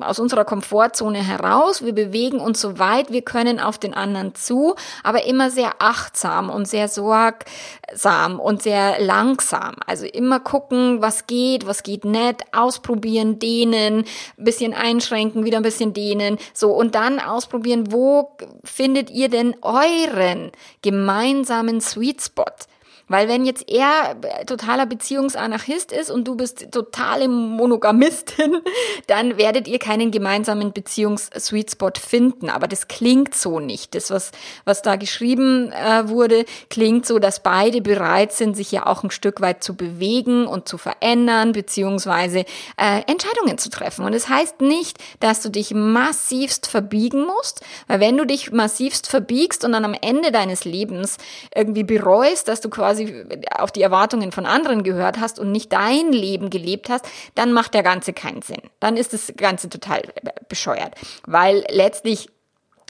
aus 0.00 0.18
unserer 0.18 0.44
Komfortzone 0.44 1.18
heraus. 1.18 1.84
Wir 1.84 1.94
bewegen 1.94 2.40
uns 2.40 2.60
so 2.60 2.78
weit 2.78 3.10
wir 3.10 3.22
können 3.22 3.60
auf 3.60 3.78
den 3.78 3.94
anderen 3.94 4.34
zu, 4.34 4.74
aber 5.02 5.24
immer 5.24 5.50
sehr 5.50 5.74
achtsam 5.78 6.50
und 6.50 6.68
sehr 6.68 6.88
sorgsam 6.88 8.38
und 8.40 8.62
sehr 8.62 9.00
langsam. 9.00 9.76
Also 9.86 10.06
immer 10.06 10.40
gucken, 10.40 11.00
was 11.00 11.26
geht, 11.26 11.66
was 11.66 11.82
geht 11.82 12.04
nicht, 12.04 12.44
ausprobieren, 12.52 13.38
dehnen, 13.38 14.04
bisschen 14.36 14.74
einschränken, 14.74 15.44
wieder 15.44 15.58
ein 15.58 15.62
bisschen 15.62 15.94
dehnen, 15.94 16.38
so 16.52 16.72
und 16.72 16.94
dann 16.94 17.20
ausprobieren, 17.20 17.92
wo 17.92 18.36
findet 18.64 19.10
ihr 19.10 19.28
denn 19.28 19.56
euren 19.62 20.50
gemeinsamen 20.82 21.29
gemeinsamen 21.30 21.80
Sweet 21.80 22.20
Spot. 22.20 22.66
Weil 23.10 23.28
wenn 23.28 23.44
jetzt 23.44 23.68
er 23.68 24.16
totaler 24.46 24.86
Beziehungsanarchist 24.86 25.90
ist 25.90 26.10
und 26.10 26.28
du 26.28 26.36
bist 26.36 26.70
totale 26.70 27.26
Monogamistin, 27.28 28.62
dann 29.08 29.36
werdet 29.36 29.66
ihr 29.66 29.80
keinen 29.80 30.12
gemeinsamen 30.12 30.72
Beziehungs-Sweet-Spot 30.72 31.92
finden. 32.00 32.48
Aber 32.48 32.68
das 32.68 32.86
klingt 32.86 33.34
so 33.34 33.58
nicht. 33.58 33.96
Das, 33.96 34.10
was, 34.10 34.30
was 34.64 34.82
da 34.82 34.94
geschrieben 34.94 35.72
äh, 35.72 36.08
wurde, 36.08 36.44
klingt 36.68 37.04
so, 37.04 37.18
dass 37.18 37.42
beide 37.42 37.82
bereit 37.82 38.32
sind, 38.32 38.56
sich 38.56 38.70
ja 38.70 38.86
auch 38.86 39.02
ein 39.02 39.10
Stück 39.10 39.40
weit 39.40 39.64
zu 39.64 39.74
bewegen 39.74 40.46
und 40.46 40.68
zu 40.68 40.78
verändern, 40.78 41.50
beziehungsweise 41.50 42.44
äh, 42.76 43.02
Entscheidungen 43.08 43.58
zu 43.58 43.70
treffen. 43.70 44.04
Und 44.04 44.14
es 44.14 44.20
das 44.20 44.28
heißt 44.28 44.60
nicht, 44.60 44.98
dass 45.20 45.40
du 45.40 45.48
dich 45.48 45.72
massivst 45.72 46.66
verbiegen 46.66 47.24
musst, 47.24 47.62
weil 47.88 48.00
wenn 48.00 48.18
du 48.18 48.26
dich 48.26 48.52
massivst 48.52 49.08
verbiegst 49.08 49.64
und 49.64 49.72
dann 49.72 49.84
am 49.84 49.96
Ende 49.98 50.30
deines 50.30 50.64
Lebens 50.64 51.16
irgendwie 51.54 51.84
bereust, 51.84 52.48
dass 52.48 52.60
du 52.60 52.68
quasi 52.68 52.99
quasi 53.00 53.24
auf 53.50 53.72
die 53.72 53.82
Erwartungen 53.82 54.32
von 54.32 54.46
anderen 54.46 54.82
gehört 54.82 55.20
hast 55.20 55.38
und 55.38 55.52
nicht 55.52 55.72
dein 55.72 56.12
Leben 56.12 56.50
gelebt 56.50 56.88
hast, 56.88 57.06
dann 57.34 57.52
macht 57.52 57.74
der 57.74 57.82
Ganze 57.82 58.12
keinen 58.12 58.42
Sinn. 58.42 58.62
Dann 58.80 58.96
ist 58.96 59.12
das 59.12 59.32
Ganze 59.36 59.68
total 59.68 60.02
bescheuert, 60.48 60.94
weil 61.26 61.64
letztlich 61.68 62.28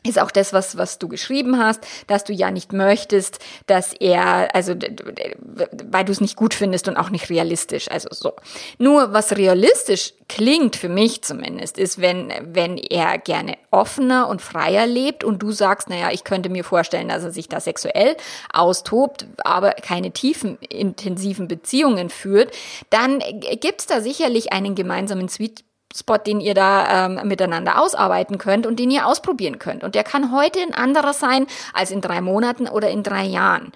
ist 0.03 0.19
auch 0.19 0.31
das, 0.31 0.53
was, 0.53 0.77
was 0.77 0.99
du 0.99 1.09
geschrieben 1.09 1.59
hast, 1.59 1.81
dass 2.07 2.25
du 2.25 2.33
ja 2.33 2.51
nicht 2.51 2.73
möchtest, 2.73 3.39
dass 3.67 3.93
er, 3.93 4.55
also, 4.55 4.75
weil 4.75 6.05
du 6.05 6.13
es 6.13 6.21
nicht 6.21 6.37
gut 6.37 6.55
findest 6.55 6.89
und 6.89 6.97
auch 6.97 7.11
nicht 7.11 7.29
realistisch, 7.29 7.91
also 7.91 8.09
so. 8.11 8.33
Nur, 8.79 9.13
was 9.13 9.37
realistisch 9.37 10.15
klingt, 10.29 10.77
für 10.77 10.89
mich 10.89 11.23
zumindest, 11.23 11.77
ist, 11.79 12.01
wenn, 12.01 12.33
wenn 12.43 12.79
er 12.79 13.19
gerne 13.19 13.59
offener 13.71 14.29
und 14.29 14.41
freier 14.41 14.87
lebt 14.87 15.25
und 15.25 15.43
du 15.43 15.53
sagst, 15.53 15.91
naja, 15.91 16.11
ich 16.13 16.25
könnte 16.25 16.49
mir 16.49 16.65
vorstellen, 16.65 17.09
dass 17.09 17.25
er 17.25 17.33
sich 17.33 17.49
da 17.49 17.61
sexuell 17.61 18.17
austobt, 18.53 19.27
aber 19.39 19.73
keine 19.73 20.13
tiefen, 20.13 20.57
intensiven 20.69 21.49
Beziehungen 21.49 22.11
führt, 22.11 22.55
dann 22.91 23.23
gibt's 23.61 23.87
da 23.87 24.01
sicherlich 24.01 24.53
einen 24.53 24.75
gemeinsamen 24.75 25.29
Sweet 25.29 25.65
Spot, 25.95 26.19
den 26.19 26.41
ihr 26.41 26.55
da 26.55 27.07
ähm, 27.07 27.21
miteinander 27.27 27.81
ausarbeiten 27.81 28.39
könnt 28.39 28.67
und 28.67 28.79
den 28.79 28.91
ihr 28.91 29.07
ausprobieren 29.07 29.59
könnt. 29.59 29.83
Und 29.83 29.95
der 29.95 30.05
kann 30.05 30.33
heute 30.33 30.61
ein 30.61 30.75
anderer 30.75 31.13
sein 31.13 31.47
als 31.73 31.91
in 31.91 32.01
drei 32.01 32.21
Monaten 32.21 32.69
oder 32.69 32.91
in 32.91 33.03
drei 33.03 33.25
Jahren. 33.25 33.73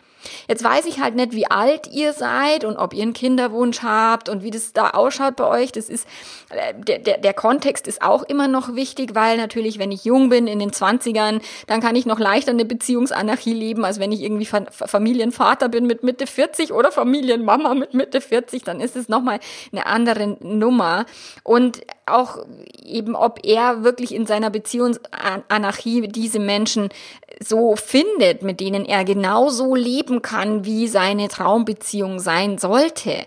Jetzt 0.48 0.64
weiß 0.64 0.86
ich 0.86 1.00
halt 1.00 1.14
nicht, 1.14 1.32
wie 1.32 1.50
alt 1.50 1.88
ihr 1.92 2.12
seid 2.12 2.64
und 2.64 2.76
ob 2.76 2.94
ihr 2.94 3.02
einen 3.02 3.12
Kinderwunsch 3.12 3.82
habt 3.82 4.28
und 4.28 4.42
wie 4.42 4.50
das 4.50 4.72
da 4.72 4.90
ausschaut 4.90 5.36
bei 5.36 5.46
euch. 5.46 5.72
Das 5.72 5.88
ist, 5.88 6.06
äh, 6.50 6.74
der, 6.74 6.98
der, 6.98 7.18
der 7.18 7.34
Kontext 7.34 7.86
ist 7.86 8.02
auch 8.02 8.22
immer 8.22 8.48
noch 8.48 8.74
wichtig, 8.74 9.14
weil 9.14 9.36
natürlich, 9.36 9.78
wenn 9.78 9.92
ich 9.92 10.04
jung 10.04 10.28
bin, 10.28 10.46
in 10.46 10.58
den 10.58 10.70
20ern, 10.70 11.40
dann 11.66 11.80
kann 11.80 11.96
ich 11.96 12.06
noch 12.06 12.18
leichter 12.18 12.52
eine 12.52 12.64
Beziehungsanarchie 12.64 13.54
leben, 13.54 13.84
als 13.84 14.00
wenn 14.00 14.12
ich 14.12 14.22
irgendwie 14.22 14.46
Familienvater 14.46 15.68
bin 15.68 15.86
mit 15.86 16.02
Mitte 16.02 16.26
40 16.26 16.72
oder 16.72 16.92
Familienmama 16.92 17.74
mit 17.74 17.94
Mitte 17.94 18.20
40, 18.20 18.62
dann 18.64 18.80
ist 18.80 18.96
es 18.96 19.08
nochmal 19.08 19.40
eine 19.72 19.86
andere 19.86 20.36
Nummer. 20.40 21.06
Und 21.42 21.82
auch 22.06 22.44
eben, 22.82 23.14
ob 23.16 23.40
er 23.44 23.82
wirklich 23.82 24.14
in 24.14 24.26
seiner 24.26 24.50
Beziehungsanarchie 24.50 26.08
diese 26.08 26.38
Menschen 26.38 26.88
so 27.40 27.76
findet, 27.76 28.42
mit 28.42 28.60
denen 28.60 28.84
er 28.84 29.04
genauso 29.04 29.74
leben 29.74 30.22
kann, 30.22 30.64
wie 30.64 30.88
seine 30.88 31.28
Traumbeziehung 31.28 32.18
sein 32.18 32.58
sollte. 32.58 33.26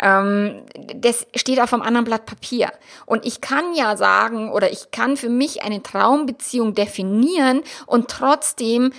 Ähm, 0.00 0.62
das 0.96 1.26
steht 1.34 1.60
auf 1.60 1.72
einem 1.72 1.82
anderen 1.82 2.04
Blatt 2.04 2.26
Papier. 2.26 2.72
Und 3.06 3.24
ich 3.24 3.40
kann 3.40 3.74
ja 3.74 3.96
sagen, 3.96 4.50
oder 4.50 4.70
ich 4.72 4.90
kann 4.90 5.16
für 5.16 5.28
mich 5.28 5.62
eine 5.62 5.82
Traumbeziehung 5.82 6.74
definieren 6.74 7.62
und 7.86 8.08
trotzdem 8.08 8.92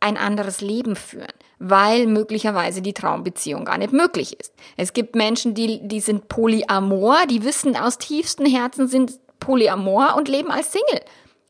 ein 0.00 0.16
anderes 0.16 0.60
Leben 0.60 0.96
führen 0.96 1.28
weil 1.60 2.06
möglicherweise 2.06 2.82
die 2.82 2.94
Traumbeziehung 2.94 3.66
gar 3.66 3.78
nicht 3.78 3.92
möglich 3.92 4.40
ist. 4.40 4.52
Es 4.76 4.92
gibt 4.92 5.14
Menschen, 5.14 5.54
die, 5.54 5.86
die 5.86 6.00
sind 6.00 6.28
polyamor, 6.28 7.26
die 7.28 7.44
wissen 7.44 7.76
aus 7.76 7.98
tiefstem 7.98 8.46
Herzen 8.46 8.88
sind 8.88 9.20
polyamor 9.38 10.14
und 10.16 10.28
leben 10.28 10.50
als 10.50 10.72
Single 10.72 11.00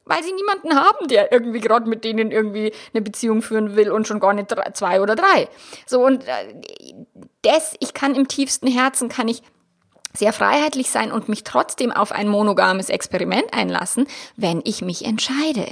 weil 0.07 0.25
sie 0.25 0.33
niemanden 0.33 0.75
haben, 0.75 1.07
der 1.07 1.31
irgendwie 1.31 1.61
gerade 1.61 1.88
mit 1.88 2.02
denen 2.02 2.33
irgendwie 2.33 2.73
eine 2.93 3.00
Beziehung 3.00 3.43
führen 3.43 3.76
will 3.76 3.93
und 3.93 4.09
schon 4.09 4.19
gar 4.19 4.33
nicht 4.33 4.49
drei, 4.49 4.71
zwei 4.73 5.00
oder 5.00 5.14
drei. 5.14 5.49
So 5.87 6.05
und 6.05 6.26
äh, 6.26 6.97
das, 7.43 7.76
ich 7.79 7.95
kann 7.95 8.17
im 8.17 8.26
tiefsten 8.26 8.67
Herzen 8.67 9.09
kann 9.09 9.29
ich 9.29 9.40
sehr 10.12 10.33
freiheitlich 10.33 10.90
sein 10.90 11.12
und 11.12 11.29
mich 11.29 11.45
trotzdem 11.45 11.93
auf 11.93 12.11
ein 12.11 12.26
monogames 12.26 12.88
Experiment 12.88 13.55
einlassen, 13.55 14.09
wenn 14.37 14.61
ich 14.64 14.83
mich 14.83 15.05
entscheide. 15.05 15.67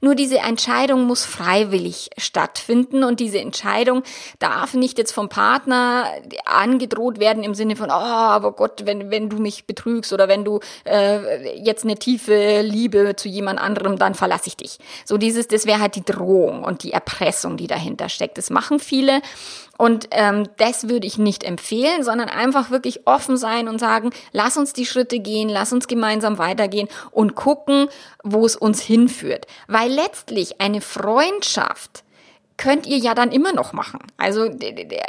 Nur 0.00 0.14
diese 0.14 0.38
Entscheidung 0.38 1.04
muss 1.04 1.24
freiwillig 1.24 2.10
stattfinden 2.16 3.04
und 3.04 3.20
diese 3.20 3.38
Entscheidung 3.38 4.02
darf 4.38 4.74
nicht 4.74 4.98
jetzt 4.98 5.12
vom 5.12 5.28
Partner 5.28 6.06
angedroht 6.44 7.20
werden 7.20 7.44
im 7.44 7.54
Sinne 7.54 7.76
von, 7.76 7.90
oh, 7.90 7.92
aber 7.92 8.52
Gott, 8.52 8.86
wenn, 8.86 9.10
wenn 9.10 9.28
du 9.28 9.36
mich 9.38 9.66
betrügst 9.66 10.12
oder 10.12 10.28
wenn 10.28 10.44
du 10.44 10.60
äh, 10.84 11.58
jetzt 11.58 11.84
eine 11.84 11.96
tiefe 11.96 12.62
Liebe 12.62 13.14
zu 13.16 13.28
jemand 13.28 13.60
anderem, 13.60 13.98
dann 13.98 14.14
verlasse 14.14 14.48
ich 14.48 14.56
dich. 14.56 14.78
So 15.04 15.18
dieses, 15.18 15.48
das 15.48 15.66
wäre 15.66 15.80
halt 15.80 15.96
die 15.96 16.04
Drohung 16.04 16.64
und 16.64 16.82
die 16.82 16.92
Erpressung, 16.92 17.56
die 17.56 17.66
dahinter 17.66 18.08
steckt. 18.08 18.38
Das 18.38 18.50
machen 18.50 18.78
viele 18.78 19.20
und 19.80 20.08
ähm, 20.10 20.46
das 20.58 20.90
würde 20.90 21.06
ich 21.06 21.16
nicht 21.16 21.42
empfehlen, 21.42 22.04
sondern 22.04 22.28
einfach 22.28 22.68
wirklich 22.68 23.06
offen 23.06 23.38
sein 23.38 23.66
und 23.66 23.78
sagen, 23.78 24.10
lass 24.30 24.58
uns 24.58 24.74
die 24.74 24.84
Schritte 24.84 25.20
gehen, 25.20 25.48
lass 25.48 25.72
uns 25.72 25.88
gemeinsam 25.88 26.36
weitergehen 26.36 26.86
und 27.10 27.34
gucken, 27.34 27.88
wo 28.22 28.44
es 28.44 28.56
uns 28.56 28.82
hinführt. 28.82 29.46
Weil 29.68 29.90
letztlich 29.90 30.60
eine 30.60 30.82
Freundschaft, 30.82 32.04
könnt 32.60 32.86
ihr 32.86 32.98
ja 32.98 33.14
dann 33.14 33.32
immer 33.32 33.54
noch 33.54 33.72
machen. 33.72 34.00
Also 34.18 34.50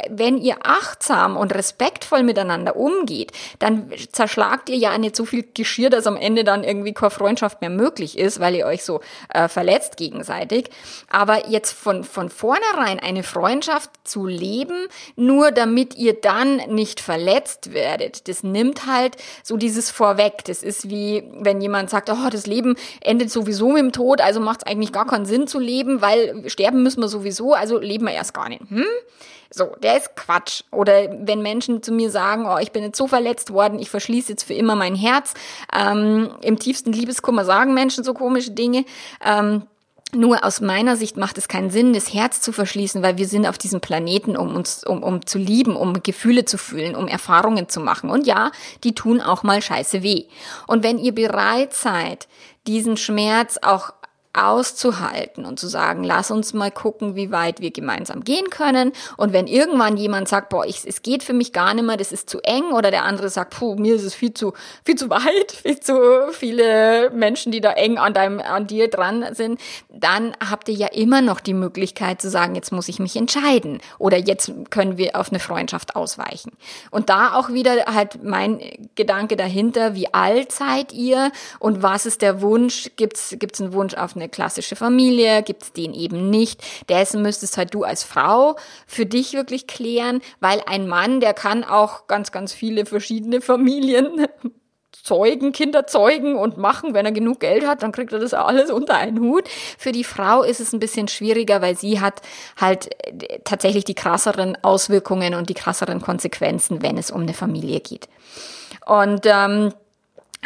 wenn 0.08 0.38
ihr 0.38 0.56
achtsam 0.62 1.36
und 1.36 1.54
respektvoll 1.54 2.22
miteinander 2.22 2.76
umgeht, 2.76 3.32
dann 3.58 3.92
zerschlagt 4.10 4.70
ihr 4.70 4.78
ja 4.78 4.96
nicht 4.96 5.14
so 5.14 5.26
viel 5.26 5.44
Geschirr, 5.52 5.90
dass 5.90 6.06
am 6.06 6.16
Ende 6.16 6.44
dann 6.44 6.64
irgendwie 6.64 6.94
keine 6.94 7.10
Freundschaft 7.10 7.60
mehr 7.60 7.68
möglich 7.68 8.18
ist, 8.18 8.40
weil 8.40 8.54
ihr 8.54 8.64
euch 8.64 8.84
so 8.84 9.02
äh, 9.28 9.48
verletzt 9.48 9.98
gegenseitig. 9.98 10.70
Aber 11.10 11.46
jetzt 11.50 11.72
von, 11.72 12.04
von 12.04 12.30
vornherein 12.30 13.00
eine 13.00 13.22
Freundschaft 13.22 13.90
zu 14.02 14.26
leben, 14.26 14.86
nur 15.16 15.50
damit 15.50 15.94
ihr 15.94 16.18
dann 16.18 16.56
nicht 16.68 17.00
verletzt 17.00 17.74
werdet, 17.74 18.28
das 18.28 18.42
nimmt 18.42 18.86
halt 18.86 19.18
so 19.42 19.58
dieses 19.58 19.90
Vorweg. 19.90 20.42
Das 20.46 20.62
ist 20.62 20.88
wie, 20.88 21.24
wenn 21.34 21.60
jemand 21.60 21.90
sagt, 21.90 22.08
oh, 22.08 22.30
das 22.30 22.46
Leben 22.46 22.76
endet 23.02 23.30
sowieso 23.30 23.72
mit 23.72 23.82
dem 23.82 23.92
Tod, 23.92 24.22
also 24.22 24.40
macht 24.40 24.62
es 24.64 24.72
eigentlich 24.72 24.92
gar 24.92 25.06
keinen 25.06 25.26
Sinn 25.26 25.46
zu 25.46 25.58
leben, 25.58 26.00
weil 26.00 26.48
sterben 26.48 26.82
müssen 26.82 27.02
wir 27.02 27.08
sowieso 27.08 27.41
so, 27.42 27.54
also 27.54 27.78
leben 27.80 28.06
wir 28.06 28.12
erst 28.12 28.34
gar 28.34 28.48
nicht. 28.48 28.62
Hm? 28.68 28.84
So, 29.50 29.74
der 29.82 29.96
ist 29.96 30.14
Quatsch. 30.14 30.62
Oder 30.70 31.08
wenn 31.26 31.42
Menschen 31.42 31.82
zu 31.82 31.90
mir 31.90 32.08
sagen, 32.08 32.46
oh, 32.46 32.58
ich 32.58 32.70
bin 32.70 32.84
jetzt 32.84 32.96
so 32.96 33.08
verletzt 33.08 33.52
worden, 33.52 33.80
ich 33.80 33.90
verschließe 33.90 34.30
jetzt 34.30 34.44
für 34.44 34.54
immer 34.54 34.76
mein 34.76 34.94
Herz. 34.94 35.34
Ähm, 35.76 36.30
Im 36.40 36.56
tiefsten 36.56 36.92
Liebeskummer 36.92 37.44
sagen 37.44 37.74
Menschen 37.74 38.04
so 38.04 38.14
komische 38.14 38.52
Dinge. 38.52 38.84
Ähm, 39.24 39.62
nur 40.14 40.44
aus 40.44 40.60
meiner 40.60 40.96
Sicht 40.96 41.16
macht 41.16 41.36
es 41.36 41.48
keinen 41.48 41.70
Sinn, 41.70 41.94
das 41.94 42.14
Herz 42.14 42.40
zu 42.40 42.52
verschließen, 42.52 43.02
weil 43.02 43.18
wir 43.18 43.26
sind 43.26 43.46
auf 43.46 43.58
diesem 43.58 43.80
Planeten, 43.80 44.36
um 44.36 44.54
uns, 44.54 44.84
um, 44.84 45.02
um 45.02 45.26
zu 45.26 45.38
lieben, 45.38 45.74
um 45.74 46.00
Gefühle 46.02 46.44
zu 46.44 46.58
fühlen, 46.58 46.94
um 46.94 47.08
Erfahrungen 47.08 47.68
zu 47.68 47.80
machen. 47.80 48.08
Und 48.08 48.26
ja, 48.26 48.52
die 48.84 48.94
tun 48.94 49.20
auch 49.20 49.42
mal 49.42 49.60
scheiße 49.60 50.04
weh. 50.04 50.26
Und 50.68 50.84
wenn 50.84 50.98
ihr 50.98 51.12
bereit 51.14 51.74
seid, 51.74 52.28
diesen 52.68 52.96
Schmerz 52.96 53.58
auch 53.62 53.94
auszuhalten 54.34 55.44
und 55.44 55.60
zu 55.60 55.68
sagen, 55.68 56.04
lass 56.04 56.30
uns 56.30 56.54
mal 56.54 56.70
gucken, 56.70 57.16
wie 57.16 57.30
weit 57.30 57.60
wir 57.60 57.70
gemeinsam 57.70 58.24
gehen 58.24 58.48
können. 58.48 58.92
Und 59.18 59.34
wenn 59.34 59.46
irgendwann 59.46 59.98
jemand 59.98 60.26
sagt, 60.26 60.48
boah, 60.48 60.64
ich, 60.64 60.86
es 60.86 61.02
geht 61.02 61.22
für 61.22 61.34
mich 61.34 61.52
gar 61.52 61.74
nicht 61.74 61.84
mehr, 61.84 61.98
das 61.98 62.12
ist 62.12 62.30
zu 62.30 62.40
eng, 62.40 62.72
oder 62.72 62.90
der 62.90 63.04
andere 63.04 63.28
sagt, 63.28 63.58
puh, 63.58 63.74
mir 63.74 63.94
ist 63.94 64.04
es 64.04 64.14
viel 64.14 64.32
zu, 64.32 64.54
viel 64.84 64.94
zu 64.94 65.10
weit, 65.10 65.52
viel 65.62 65.78
zu 65.80 66.32
viele 66.32 67.10
Menschen, 67.10 67.52
die 67.52 67.60
da 67.60 67.72
eng 67.72 67.98
an 67.98 68.14
deinem, 68.14 68.40
an 68.40 68.66
dir 68.66 68.88
dran 68.88 69.34
sind, 69.34 69.60
dann 69.90 70.34
habt 70.48 70.68
ihr 70.70 70.74
ja 70.74 70.86
immer 70.88 71.20
noch 71.20 71.40
die 71.40 71.54
Möglichkeit 71.54 72.22
zu 72.22 72.30
sagen, 72.30 72.54
jetzt 72.54 72.72
muss 72.72 72.88
ich 72.88 72.98
mich 72.98 73.16
entscheiden. 73.16 73.80
Oder 73.98 74.16
jetzt 74.16 74.50
können 74.70 74.96
wir 74.96 75.16
auf 75.16 75.28
eine 75.28 75.40
Freundschaft 75.40 75.94
ausweichen. 75.94 76.52
Und 76.90 77.10
da 77.10 77.34
auch 77.34 77.50
wieder 77.50 77.84
halt 77.92 78.24
mein 78.24 78.60
Gedanke 78.94 79.36
dahinter, 79.36 79.94
wie 79.94 80.12
alt 80.14 80.52
seid 80.52 80.92
ihr 80.92 81.32
und 81.58 81.82
was 81.82 82.06
ist 82.06 82.22
der 82.22 82.40
Wunsch? 82.40 82.90
Gibt's, 82.96 83.36
gibt's 83.38 83.60
einen 83.60 83.74
Wunsch 83.74 83.94
auf 83.94 84.16
eine 84.16 84.21
eine 84.22 84.30
klassische 84.30 84.76
Familie, 84.76 85.42
gibt 85.42 85.62
es 85.62 85.72
den 85.72 85.92
eben 85.92 86.30
nicht. 86.30 86.62
Dessen 86.88 87.22
müsstest 87.22 87.58
halt 87.58 87.74
du 87.74 87.84
als 87.84 88.04
Frau 88.04 88.56
für 88.86 89.06
dich 89.06 89.34
wirklich 89.34 89.66
klären, 89.66 90.20
weil 90.40 90.62
ein 90.66 90.88
Mann, 90.88 91.20
der 91.20 91.34
kann 91.34 91.64
auch 91.64 92.06
ganz, 92.06 92.32
ganz 92.32 92.52
viele 92.52 92.86
verschiedene 92.86 93.40
Familien 93.40 94.26
zeugen, 95.02 95.52
Kinder 95.52 95.86
zeugen 95.86 96.36
und 96.36 96.56
machen. 96.56 96.94
Wenn 96.94 97.04
er 97.04 97.12
genug 97.12 97.40
Geld 97.40 97.66
hat, 97.66 97.82
dann 97.82 97.92
kriegt 97.92 98.12
er 98.12 98.20
das 98.20 98.34
alles 98.34 98.70
unter 98.70 98.94
einen 98.94 99.20
Hut. 99.20 99.48
Für 99.76 99.90
die 99.90 100.04
Frau 100.04 100.42
ist 100.42 100.60
es 100.60 100.72
ein 100.72 100.78
bisschen 100.78 101.08
schwieriger, 101.08 101.60
weil 101.60 101.76
sie 101.76 102.00
hat 102.00 102.22
halt 102.60 102.90
äh, 103.06 103.40
tatsächlich 103.44 103.84
die 103.84 103.94
krasseren 103.94 104.56
Auswirkungen 104.62 105.34
und 105.34 105.48
die 105.48 105.54
krasseren 105.54 106.00
Konsequenzen, 106.00 106.82
wenn 106.82 106.96
es 106.96 107.10
um 107.10 107.22
eine 107.22 107.34
Familie 107.34 107.80
geht. 107.80 108.08
Und 108.86 109.26
ähm, 109.26 109.72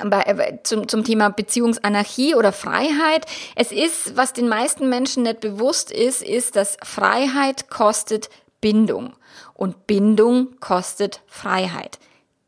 bei, 0.05 0.59
zum, 0.63 0.89
zum 0.89 1.05
Thema 1.05 1.31
Beziehungsanarchie 1.31 2.35
oder 2.35 2.53
Freiheit. 2.53 3.27
Es 3.55 3.73
ist, 3.73 4.17
was 4.17 4.33
den 4.33 4.49
meisten 4.49 4.89
Menschen 4.89 5.23
nicht 5.23 5.41
bewusst 5.41 5.91
ist, 5.91 6.23
ist, 6.23 6.57
dass 6.57 6.77
Freiheit 6.83 7.71
kostet 7.71 8.29
Bindung 8.61 9.15
und 9.55 9.87
Bindung 9.87 10.59
kostet 10.61 11.21
Freiheit. 11.27 11.99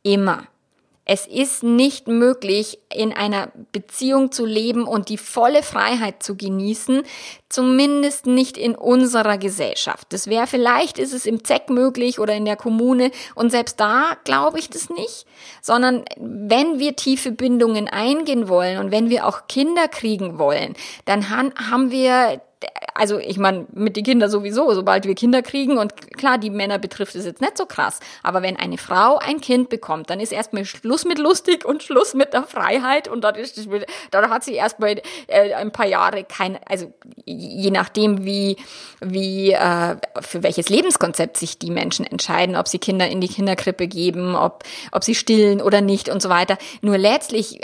Immer. 0.02 0.46
Es 1.10 1.26
ist 1.26 1.62
nicht 1.62 2.06
möglich, 2.06 2.80
in 2.94 3.14
einer 3.14 3.50
Beziehung 3.72 4.30
zu 4.30 4.44
leben 4.44 4.86
und 4.86 5.08
die 5.08 5.16
volle 5.16 5.62
Freiheit 5.62 6.22
zu 6.22 6.36
genießen, 6.36 7.02
zumindest 7.48 8.26
nicht 8.26 8.58
in 8.58 8.74
unserer 8.74 9.38
Gesellschaft. 9.38 10.12
Das 10.12 10.26
wäre 10.26 10.46
vielleicht, 10.46 10.98
ist 10.98 11.14
es 11.14 11.24
im 11.24 11.44
ZEC 11.44 11.70
möglich 11.70 12.20
oder 12.20 12.34
in 12.34 12.44
der 12.44 12.56
Kommune 12.56 13.10
und 13.34 13.48
selbst 13.48 13.80
da 13.80 14.18
glaube 14.24 14.58
ich 14.58 14.68
das 14.68 14.90
nicht, 14.90 15.24
sondern 15.62 16.04
wenn 16.18 16.78
wir 16.78 16.94
tiefe 16.94 17.32
Bindungen 17.32 17.88
eingehen 17.88 18.50
wollen 18.50 18.76
und 18.76 18.90
wenn 18.90 19.08
wir 19.08 19.26
auch 19.26 19.46
Kinder 19.48 19.88
kriegen 19.88 20.38
wollen, 20.38 20.74
dann 21.06 21.30
haben 21.30 21.90
wir 21.90 22.42
also 22.98 23.18
ich 23.18 23.38
meine, 23.38 23.66
mit 23.72 23.96
den 23.96 24.04
Kindern 24.04 24.28
sowieso, 24.28 24.74
sobald 24.74 25.06
wir 25.06 25.14
Kinder 25.14 25.42
kriegen 25.42 25.78
und 25.78 25.94
klar, 26.16 26.36
die 26.36 26.50
Männer 26.50 26.78
betrifft 26.78 27.14
es 27.14 27.24
jetzt 27.24 27.40
nicht 27.40 27.56
so 27.56 27.64
krass, 27.64 28.00
aber 28.22 28.42
wenn 28.42 28.56
eine 28.56 28.76
Frau 28.76 29.18
ein 29.18 29.40
Kind 29.40 29.68
bekommt, 29.68 30.10
dann 30.10 30.18
ist 30.18 30.32
erstmal 30.32 30.64
Schluss 30.64 31.04
mit 31.04 31.18
lustig 31.18 31.64
und 31.64 31.82
Schluss 31.82 32.14
mit 32.14 32.32
der 32.32 32.42
Freiheit 32.42 33.06
und 33.06 33.22
dann 33.22 33.36
ist 33.36 33.68
dann 34.10 34.30
hat 34.30 34.42
sie 34.42 34.54
erstmal 34.54 35.00
äh, 35.28 35.54
ein 35.54 35.70
paar 35.70 35.86
Jahre 35.86 36.24
kein, 36.24 36.58
also 36.66 36.92
je 37.24 37.70
nachdem 37.70 38.24
wie 38.24 38.56
wie 39.00 39.52
äh, 39.52 39.96
für 40.20 40.42
welches 40.42 40.68
Lebenskonzept 40.68 41.36
sich 41.36 41.58
die 41.58 41.70
Menschen 41.70 42.04
entscheiden, 42.04 42.56
ob 42.56 42.66
sie 42.66 42.78
Kinder 42.78 43.08
in 43.08 43.20
die 43.20 43.28
Kinderkrippe 43.28 43.86
geben, 43.86 44.34
ob 44.34 44.64
ob 44.90 45.04
sie 45.04 45.14
stillen 45.14 45.62
oder 45.62 45.80
nicht 45.80 46.08
und 46.08 46.20
so 46.20 46.28
weiter. 46.28 46.58
Nur 46.80 46.98
letztlich, 46.98 47.60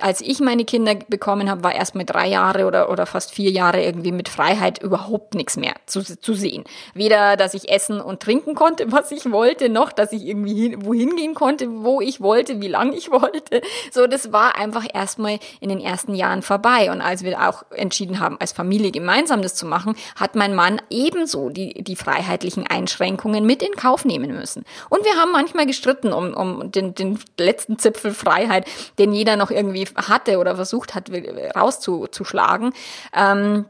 als 0.00 0.20
ich 0.20 0.38
meine 0.38 0.64
Kinder 0.64 0.94
bekommen 1.08 1.50
habe, 1.50 1.64
war 1.64 1.74
erst 1.74 1.96
mit 1.96 2.10
drei 2.10 2.28
Jahre 2.28 2.66
oder 2.66 2.88
oder 2.88 3.06
fast 3.06 3.32
vier 3.32 3.50
Jahre 3.50 3.82
irgendwie 3.82 4.12
mit 4.12 4.28
Freiheit 4.36 4.82
überhaupt 4.82 5.34
nichts 5.34 5.56
mehr 5.56 5.74
zu, 5.86 6.02
zu 6.02 6.34
sehen. 6.34 6.64
Weder, 6.94 7.36
dass 7.36 7.54
ich 7.54 7.70
essen 7.70 8.00
und 8.00 8.20
trinken 8.20 8.54
konnte, 8.54 8.92
was 8.92 9.10
ich 9.10 9.30
wollte, 9.32 9.68
noch, 9.68 9.92
dass 9.92 10.12
ich 10.12 10.26
irgendwie 10.26 10.54
hin, 10.54 10.84
wohin 10.84 11.16
gehen 11.16 11.34
konnte, 11.34 11.66
wo 11.82 12.00
ich 12.00 12.20
wollte, 12.20 12.60
wie 12.60 12.68
lange 12.68 12.94
ich 12.94 13.10
wollte. 13.10 13.62
So, 13.90 14.06
das 14.06 14.32
war 14.32 14.56
einfach 14.56 14.84
erstmal 14.92 15.38
in 15.60 15.70
den 15.70 15.80
ersten 15.80 16.14
Jahren 16.14 16.42
vorbei. 16.42 16.90
Und 16.90 17.00
als 17.00 17.24
wir 17.24 17.48
auch 17.48 17.64
entschieden 17.70 18.20
haben, 18.20 18.36
als 18.38 18.52
Familie 18.52 18.90
gemeinsam 18.90 19.42
das 19.42 19.54
zu 19.54 19.66
machen, 19.66 19.96
hat 20.16 20.34
mein 20.34 20.54
Mann 20.54 20.82
ebenso 20.90 21.48
die, 21.48 21.82
die 21.82 21.96
freiheitlichen 21.96 22.66
Einschränkungen 22.66 23.46
mit 23.46 23.62
in 23.62 23.72
Kauf 23.72 24.04
nehmen 24.04 24.34
müssen. 24.34 24.64
Und 24.90 25.04
wir 25.04 25.14
haben 25.14 25.32
manchmal 25.32 25.66
gestritten 25.66 26.12
um, 26.12 26.34
um 26.34 26.70
den, 26.70 26.94
den 26.94 27.18
letzten 27.38 27.78
Zipfel 27.78 28.12
Freiheit, 28.12 28.66
den 28.98 29.12
jeder 29.12 29.36
noch 29.36 29.50
irgendwie 29.50 29.86
hatte 29.96 30.38
oder 30.38 30.56
versucht 30.56 30.94
hat, 30.94 31.10
rauszuschlagen. 31.56 32.72
Ähm, 33.14 33.66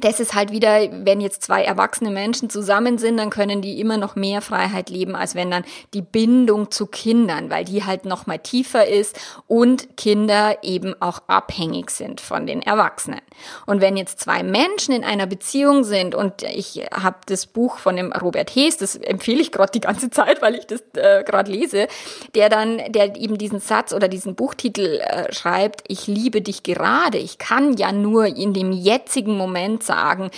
das 0.00 0.20
ist 0.20 0.34
halt 0.34 0.50
wieder, 0.50 0.88
wenn 1.04 1.20
jetzt 1.20 1.42
zwei 1.42 1.62
erwachsene 1.62 2.10
Menschen 2.10 2.50
zusammen 2.50 2.98
sind, 2.98 3.18
dann 3.18 3.30
können 3.30 3.62
die 3.62 3.80
immer 3.80 3.96
noch 3.96 4.16
mehr 4.16 4.40
Freiheit 4.40 4.90
leben, 4.90 5.14
als 5.14 5.34
wenn 5.34 5.50
dann 5.50 5.64
die 5.92 6.02
Bindung 6.02 6.70
zu 6.70 6.86
Kindern, 6.86 7.50
weil 7.50 7.64
die 7.64 7.84
halt 7.84 8.04
noch 8.04 8.26
mal 8.26 8.38
tiefer 8.38 8.86
ist 8.86 9.18
und 9.46 9.96
Kinder 9.96 10.58
eben 10.62 11.00
auch 11.00 11.20
abhängig 11.26 11.90
sind 11.90 12.20
von 12.20 12.46
den 12.46 12.62
Erwachsenen. 12.62 13.20
Und 13.66 13.80
wenn 13.80 13.96
jetzt 13.96 14.20
zwei 14.20 14.42
Menschen 14.42 14.94
in 14.94 15.04
einer 15.04 15.26
Beziehung 15.26 15.84
sind 15.84 16.14
und 16.14 16.42
ich 16.42 16.82
habe 16.92 17.16
das 17.26 17.46
Buch 17.46 17.78
von 17.78 17.96
dem 17.96 18.12
Robert 18.12 18.50
Hees, 18.50 18.76
das 18.76 18.96
empfehle 18.96 19.40
ich 19.40 19.52
gerade 19.52 19.72
die 19.72 19.80
ganze 19.80 20.10
Zeit, 20.10 20.42
weil 20.42 20.54
ich 20.54 20.66
das 20.66 20.82
äh, 20.94 21.22
gerade 21.24 21.50
lese, 21.50 21.88
der 22.34 22.48
dann, 22.48 22.80
der 22.88 23.16
eben 23.16 23.38
diesen 23.38 23.60
Satz 23.60 23.92
oder 23.92 24.08
diesen 24.08 24.34
Buchtitel 24.34 25.00
äh, 25.00 25.32
schreibt, 25.32 25.84
ich 25.88 26.06
liebe 26.06 26.42
dich 26.42 26.62
gerade. 26.62 27.18
Ich 27.18 27.38
kann 27.38 27.76
ja 27.76 27.92
nur 27.92 28.26
in 28.26 28.52
dem 28.52 28.72
jetzigen 28.72 29.36
Moment 29.36 29.83
sagen, 29.84 30.30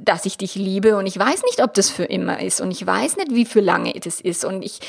dass 0.00 0.26
ich 0.26 0.38
dich 0.38 0.54
liebe. 0.54 0.96
Und 0.96 1.06
ich 1.06 1.18
weiß 1.18 1.42
nicht, 1.44 1.62
ob 1.62 1.74
das 1.74 1.90
für 1.90 2.04
immer 2.04 2.40
ist. 2.40 2.60
Und 2.60 2.70
ich 2.70 2.86
weiß 2.86 3.16
nicht, 3.16 3.34
wie 3.34 3.44
für 3.44 3.60
lange 3.60 3.92
das 3.92 4.20
ist. 4.20 4.44
Und 4.44 4.62
ich, 4.62 4.80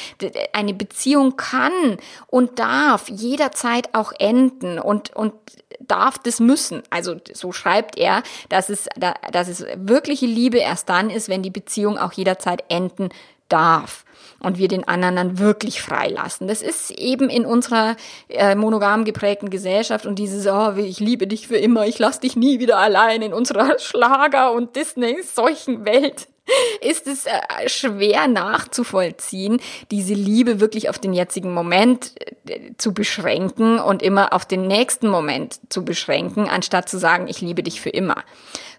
eine 0.54 0.74
Beziehung 0.74 1.38
kann 1.38 1.98
und 2.28 2.60
darf 2.60 3.10
jederzeit 3.10 3.94
auch 3.94 4.14
enden. 4.18 4.80
Und, 4.80 5.16
und 5.16 5.34
darf 5.80 6.18
das 6.18 6.40
müssen. 6.40 6.84
Also 6.90 7.16
so 7.34 7.52
schreibt 7.52 7.98
er, 7.98 8.24
dass 8.50 8.70
es, 8.70 8.88
dass 9.32 9.48
es 9.48 9.66
wirkliche 9.76 10.26
Liebe 10.26 10.58
erst 10.58 10.90
dann 10.90 11.10
ist, 11.10 11.30
wenn 11.30 11.44
die 11.44 11.50
Beziehung 11.50 11.98
auch 11.98 12.14
jederzeit 12.14 12.64
enden 12.70 13.10
darf 13.50 14.04
und 14.40 14.58
wir 14.58 14.68
den 14.68 14.88
anderen 14.88 15.16
dann 15.16 15.40
wirklich 15.40 15.82
freilassen. 15.82 16.48
Das 16.48 16.62
ist 16.62 16.92
eben 16.92 17.30
in 17.30 17.46
unserer 17.46 17.96
äh, 18.30 18.56
monogam 18.56 19.06
geprägten 19.06 19.50
Gesellschaft 19.50 20.06
und 20.06 20.20
dieses, 20.20 20.48
oh, 20.48 20.74
ich 20.76 21.00
liebe 21.00 21.28
dich 21.28 21.48
für 21.48 21.58
immer, 21.58 21.86
ich 21.86 22.00
lass 22.00 22.20
dich 22.20 22.36
nie 22.36 22.60
wieder 22.60 22.78
allein 22.78 23.22
in 23.22 23.34
unserer 23.34 23.80
Schlager- 23.80 24.52
und 24.52 24.76
Disney-Seuchen-Welt 24.76 26.28
ist 26.82 27.08
es 27.08 27.26
äh, 27.26 27.68
schwer 27.68 28.28
nachzuvollziehen, 28.28 29.60
diese 29.92 30.14
Liebe 30.14 30.60
wirklich 30.60 30.90
auf 30.90 31.00
den 31.00 31.14
jetzigen 31.14 31.54
Moment 31.54 32.14
äh, 32.48 32.72
zu 32.78 32.94
beschränken 32.94 33.80
und 33.80 34.02
immer 34.02 34.34
auf 34.34 34.46
den 34.46 34.68
nächsten 34.68 35.08
Moment 35.08 35.60
zu 35.70 35.84
beschränken, 35.84 36.48
anstatt 36.48 36.90
zu 36.90 36.98
sagen, 36.98 37.28
ich 37.28 37.42
liebe 37.42 37.64
dich 37.64 37.82
für 37.82 37.90
immer. 37.90 38.24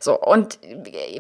So, 0.00 0.18
und 0.18 0.58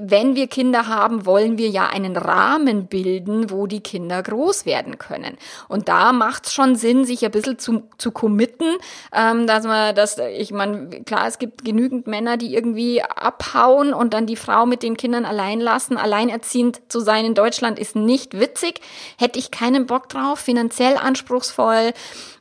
wenn 0.00 0.36
wir 0.36 0.46
Kinder 0.46 0.86
haben, 0.86 1.26
wollen 1.26 1.58
wir 1.58 1.68
ja 1.68 1.86
einen 1.86 2.16
Rahmen 2.16 2.86
bilden, 2.86 3.50
wo 3.50 3.66
die 3.66 3.80
Kinder 3.80 4.22
groß 4.22 4.66
werden 4.66 4.98
können. 4.98 5.36
Und 5.68 5.88
da 5.88 6.12
macht 6.12 6.46
es 6.46 6.54
schon 6.54 6.76
Sinn, 6.76 7.04
sich 7.04 7.24
ein 7.24 7.30
bisschen 7.30 7.58
zu, 7.58 7.82
zu 7.98 8.10
committen, 8.10 8.76
ähm, 9.12 9.46
dass 9.46 9.64
man 9.64 9.94
das, 9.94 10.18
ich 10.18 10.52
meine, 10.52 10.88
klar, 11.04 11.26
es 11.26 11.38
gibt 11.38 11.64
genügend 11.64 12.06
Männer, 12.06 12.36
die 12.36 12.54
irgendwie 12.54 13.02
abhauen 13.02 13.92
und 13.92 14.14
dann 14.14 14.26
die 14.26 14.36
Frau 14.36 14.66
mit 14.66 14.82
den 14.82 14.96
Kindern 14.96 15.24
allein 15.24 15.60
lassen. 15.60 15.96
Alleinerziehend 15.96 16.80
zu 16.88 17.00
sein 17.00 17.24
in 17.24 17.34
Deutschland 17.34 17.78
ist 17.78 17.96
nicht 17.96 18.38
witzig. 18.38 18.80
Hätte 19.18 19.38
ich 19.38 19.50
keinen 19.50 19.86
Bock 19.86 20.08
drauf, 20.08 20.38
finanziell 20.38 20.96
anspruchsvoll, 20.96 21.92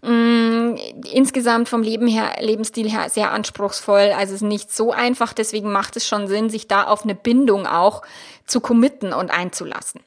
mh, 0.08 0.14
mm, 0.14 0.78
insgesamt 1.12 1.70
vom 1.70 1.84
Leben 1.84 2.08
her, 2.08 2.36
Lebensstil 2.40 2.90
her 2.90 3.10
sehr 3.10 3.32
anspruchsvoll. 3.32 4.14
Also 4.18 4.34
es 4.34 4.42
ist 4.42 4.48
nicht 4.48 4.74
so 4.74 4.92
einfach, 4.92 5.34
deswegen 5.34 5.72
macht 5.72 5.98
es 5.98 6.08
schon 6.08 6.28
Sinn, 6.28 6.50
sich 6.50 6.68
da 6.68 6.84
auf 6.84 7.04
eine 7.04 7.16
Bindung 7.16 7.68
auch 7.68 8.02
zu 8.46 8.62
committen 8.62 9.14
und 9.14 9.30
einzulassen. 9.30 10.02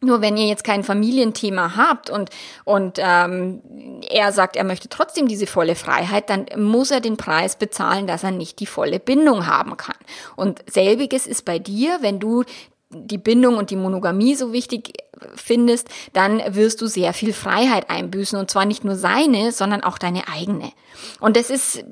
Nur 0.00 0.20
wenn 0.20 0.36
ihr 0.36 0.46
jetzt 0.46 0.62
kein 0.62 0.84
Familienthema 0.84 1.76
habt 1.76 2.08
und, 2.08 2.30
und 2.64 2.98
ähm, 2.98 3.60
er 4.08 4.32
sagt, 4.32 4.54
er 4.54 4.62
möchte 4.62 4.88
trotzdem 4.88 5.26
diese 5.26 5.48
volle 5.48 5.74
Freiheit, 5.74 6.30
dann 6.30 6.46
muss 6.56 6.92
er 6.92 7.00
den 7.00 7.16
Preis 7.16 7.56
bezahlen, 7.56 8.06
dass 8.06 8.22
er 8.22 8.30
nicht 8.30 8.60
die 8.60 8.66
volle 8.66 9.00
Bindung 9.00 9.46
haben 9.46 9.76
kann. 9.76 9.96
Und 10.36 10.62
selbiges 10.70 11.26
ist 11.26 11.44
bei 11.44 11.58
dir, 11.58 11.98
wenn 12.00 12.20
du 12.20 12.44
die 12.90 13.18
Bindung 13.18 13.56
und 13.56 13.70
die 13.70 13.76
Monogamie 13.76 14.34
so 14.34 14.52
wichtig 14.52 14.94
findest, 15.34 15.88
dann 16.12 16.40
wirst 16.54 16.80
du 16.80 16.86
sehr 16.86 17.12
viel 17.12 17.32
Freiheit 17.32 17.90
einbüßen 17.90 18.38
und 18.38 18.50
zwar 18.50 18.64
nicht 18.64 18.84
nur 18.84 18.94
seine, 18.94 19.52
sondern 19.52 19.82
auch 19.82 19.98
deine 19.98 20.28
eigene. 20.28 20.72
Und 21.20 21.36
das 21.36 21.50
ist 21.50 21.84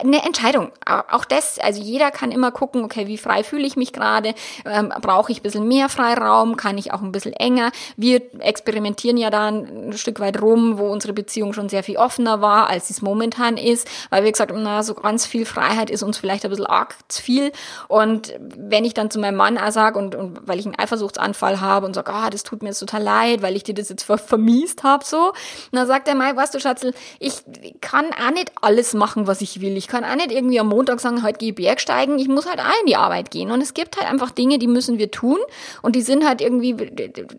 eine 0.00 0.24
Entscheidung. 0.24 0.70
Auch 0.86 1.24
das, 1.24 1.58
also 1.58 1.82
jeder 1.82 2.10
kann 2.10 2.32
immer 2.32 2.50
gucken, 2.50 2.84
okay, 2.84 3.06
wie 3.06 3.18
frei 3.18 3.44
fühle 3.44 3.66
ich 3.66 3.76
mich 3.76 3.92
gerade? 3.92 4.34
Ähm, 4.64 4.92
Brauche 5.02 5.32
ich 5.32 5.40
ein 5.40 5.42
bisschen 5.42 5.68
mehr 5.68 5.88
Freiraum? 5.88 6.56
Kann 6.56 6.78
ich 6.78 6.92
auch 6.92 7.02
ein 7.02 7.12
bisschen 7.12 7.32
enger? 7.34 7.72
Wir 7.96 8.22
experimentieren 8.40 9.16
ja 9.16 9.30
da 9.30 9.48
ein 9.48 9.92
Stück 9.96 10.20
weit 10.20 10.40
rum, 10.40 10.78
wo 10.78 10.86
unsere 10.86 11.12
Beziehung 11.12 11.52
schon 11.52 11.68
sehr 11.68 11.82
viel 11.82 11.96
offener 11.96 12.40
war, 12.40 12.68
als 12.68 12.90
es 12.90 13.02
momentan 13.02 13.56
ist, 13.56 13.88
weil 14.10 14.24
wir 14.24 14.32
gesagt 14.32 14.50
haben, 14.50 14.62
na, 14.62 14.82
so 14.82 14.94
ganz 14.94 15.26
viel 15.26 15.46
Freiheit 15.46 15.90
ist 15.90 16.02
uns 16.02 16.18
vielleicht 16.18 16.44
ein 16.44 16.50
bisschen 16.50 16.66
arg 16.66 16.96
zu 17.08 17.22
viel. 17.22 17.52
Und 17.88 18.34
wenn 18.38 18.84
ich 18.84 18.94
dann 18.94 19.10
zu 19.10 19.18
meinem 19.18 19.36
Mann 19.36 19.58
sage 19.72 19.98
und, 19.98 20.14
und 20.14 20.43
weil 20.46 20.58
ich 20.58 20.66
einen 20.66 20.78
Eifersuchtsanfall 20.78 21.60
habe 21.60 21.86
und 21.86 21.94
sage, 21.94 22.12
ah, 22.12 22.30
das 22.30 22.42
tut 22.42 22.62
mir 22.62 22.70
jetzt 22.70 22.78
total 22.78 23.02
leid, 23.02 23.42
weil 23.42 23.56
ich 23.56 23.64
dir 23.64 23.74
das 23.74 23.88
jetzt 23.88 24.04
ver 24.04 24.18
vermiest 24.18 24.82
habe, 24.82 25.04
so. 25.04 25.28
Und 25.28 25.34
dann 25.72 25.86
sagt 25.86 26.08
er, 26.08 26.14
Mai, 26.14 26.34
weißt 26.34 26.54
du, 26.54 26.60
Schatzel, 26.60 26.94
ich 27.18 27.44
kann 27.80 28.06
auch 28.12 28.32
nicht 28.32 28.52
alles 28.60 28.94
machen, 28.94 29.26
was 29.26 29.40
ich 29.40 29.60
will. 29.60 29.76
Ich 29.76 29.88
kann 29.88 30.04
auch 30.04 30.14
nicht 30.14 30.32
irgendwie 30.32 30.60
am 30.60 30.68
Montag 30.68 31.00
sagen, 31.00 31.22
heute 31.22 31.38
gehe 31.38 31.50
ich 31.50 31.54
Bergsteigen. 31.54 32.18
Ich 32.18 32.28
muss 32.28 32.46
halt 32.46 32.60
auch 32.60 32.80
in 32.80 32.86
die 32.86 32.96
Arbeit 32.96 33.30
gehen. 33.30 33.50
Und 33.50 33.60
es 33.60 33.74
gibt 33.74 33.96
halt 33.96 34.10
einfach 34.10 34.30
Dinge, 34.30 34.58
die 34.58 34.66
müssen 34.66 34.98
wir 34.98 35.10
tun. 35.10 35.38
Und 35.82 35.96
die 35.96 36.02
sind 36.02 36.26
halt 36.26 36.40
irgendwie, 36.40 36.76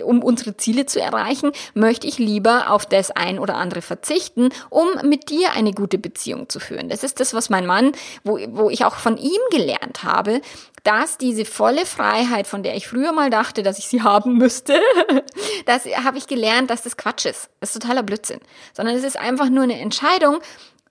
um 0.03 0.23
unsere 0.23 0.57
Ziele 0.57 0.85
zu 0.85 1.01
erreichen, 1.01 1.51
möchte 1.73 2.07
ich 2.07 2.17
lieber 2.17 2.71
auf 2.71 2.85
das 2.85 3.11
ein 3.11 3.39
oder 3.39 3.55
andere 3.55 3.81
verzichten, 3.81 4.49
um 4.69 4.87
mit 5.03 5.29
dir 5.29 5.53
eine 5.53 5.73
gute 5.73 5.97
Beziehung 5.97 6.49
zu 6.49 6.59
führen. 6.59 6.89
Das 6.89 7.03
ist 7.03 7.19
das, 7.19 7.33
was 7.33 7.49
mein 7.49 7.65
Mann, 7.65 7.91
wo, 8.23 8.39
wo 8.49 8.69
ich 8.69 8.85
auch 8.85 8.95
von 8.95 9.17
ihm 9.17 9.41
gelernt 9.51 10.03
habe, 10.03 10.41
dass 10.85 11.17
diese 11.17 11.45
volle 11.45 11.85
Freiheit, 11.85 12.45
von 12.45 12.63
der 12.63 12.75
ich 12.75 12.87
früher 12.87 13.11
mal 13.11 13.29
dachte, 13.29 13.63
dass 13.63 13.79
ich 13.79 13.87
sie 13.87 14.03
haben 14.03 14.37
müsste, 14.37 14.79
das 15.65 15.85
habe 15.85 16.17
ich 16.17 16.27
gelernt, 16.27 16.69
dass 16.69 16.83
das 16.83 16.95
Quatsch 16.95 17.25
ist. 17.25 17.49
Das 17.59 17.75
ist 17.75 17.81
totaler 17.81 18.03
Blödsinn. 18.03 18.39
Sondern 18.73 18.95
es 18.95 19.03
ist 19.03 19.17
einfach 19.17 19.49
nur 19.49 19.63
eine 19.63 19.79
Entscheidung, 19.79 20.39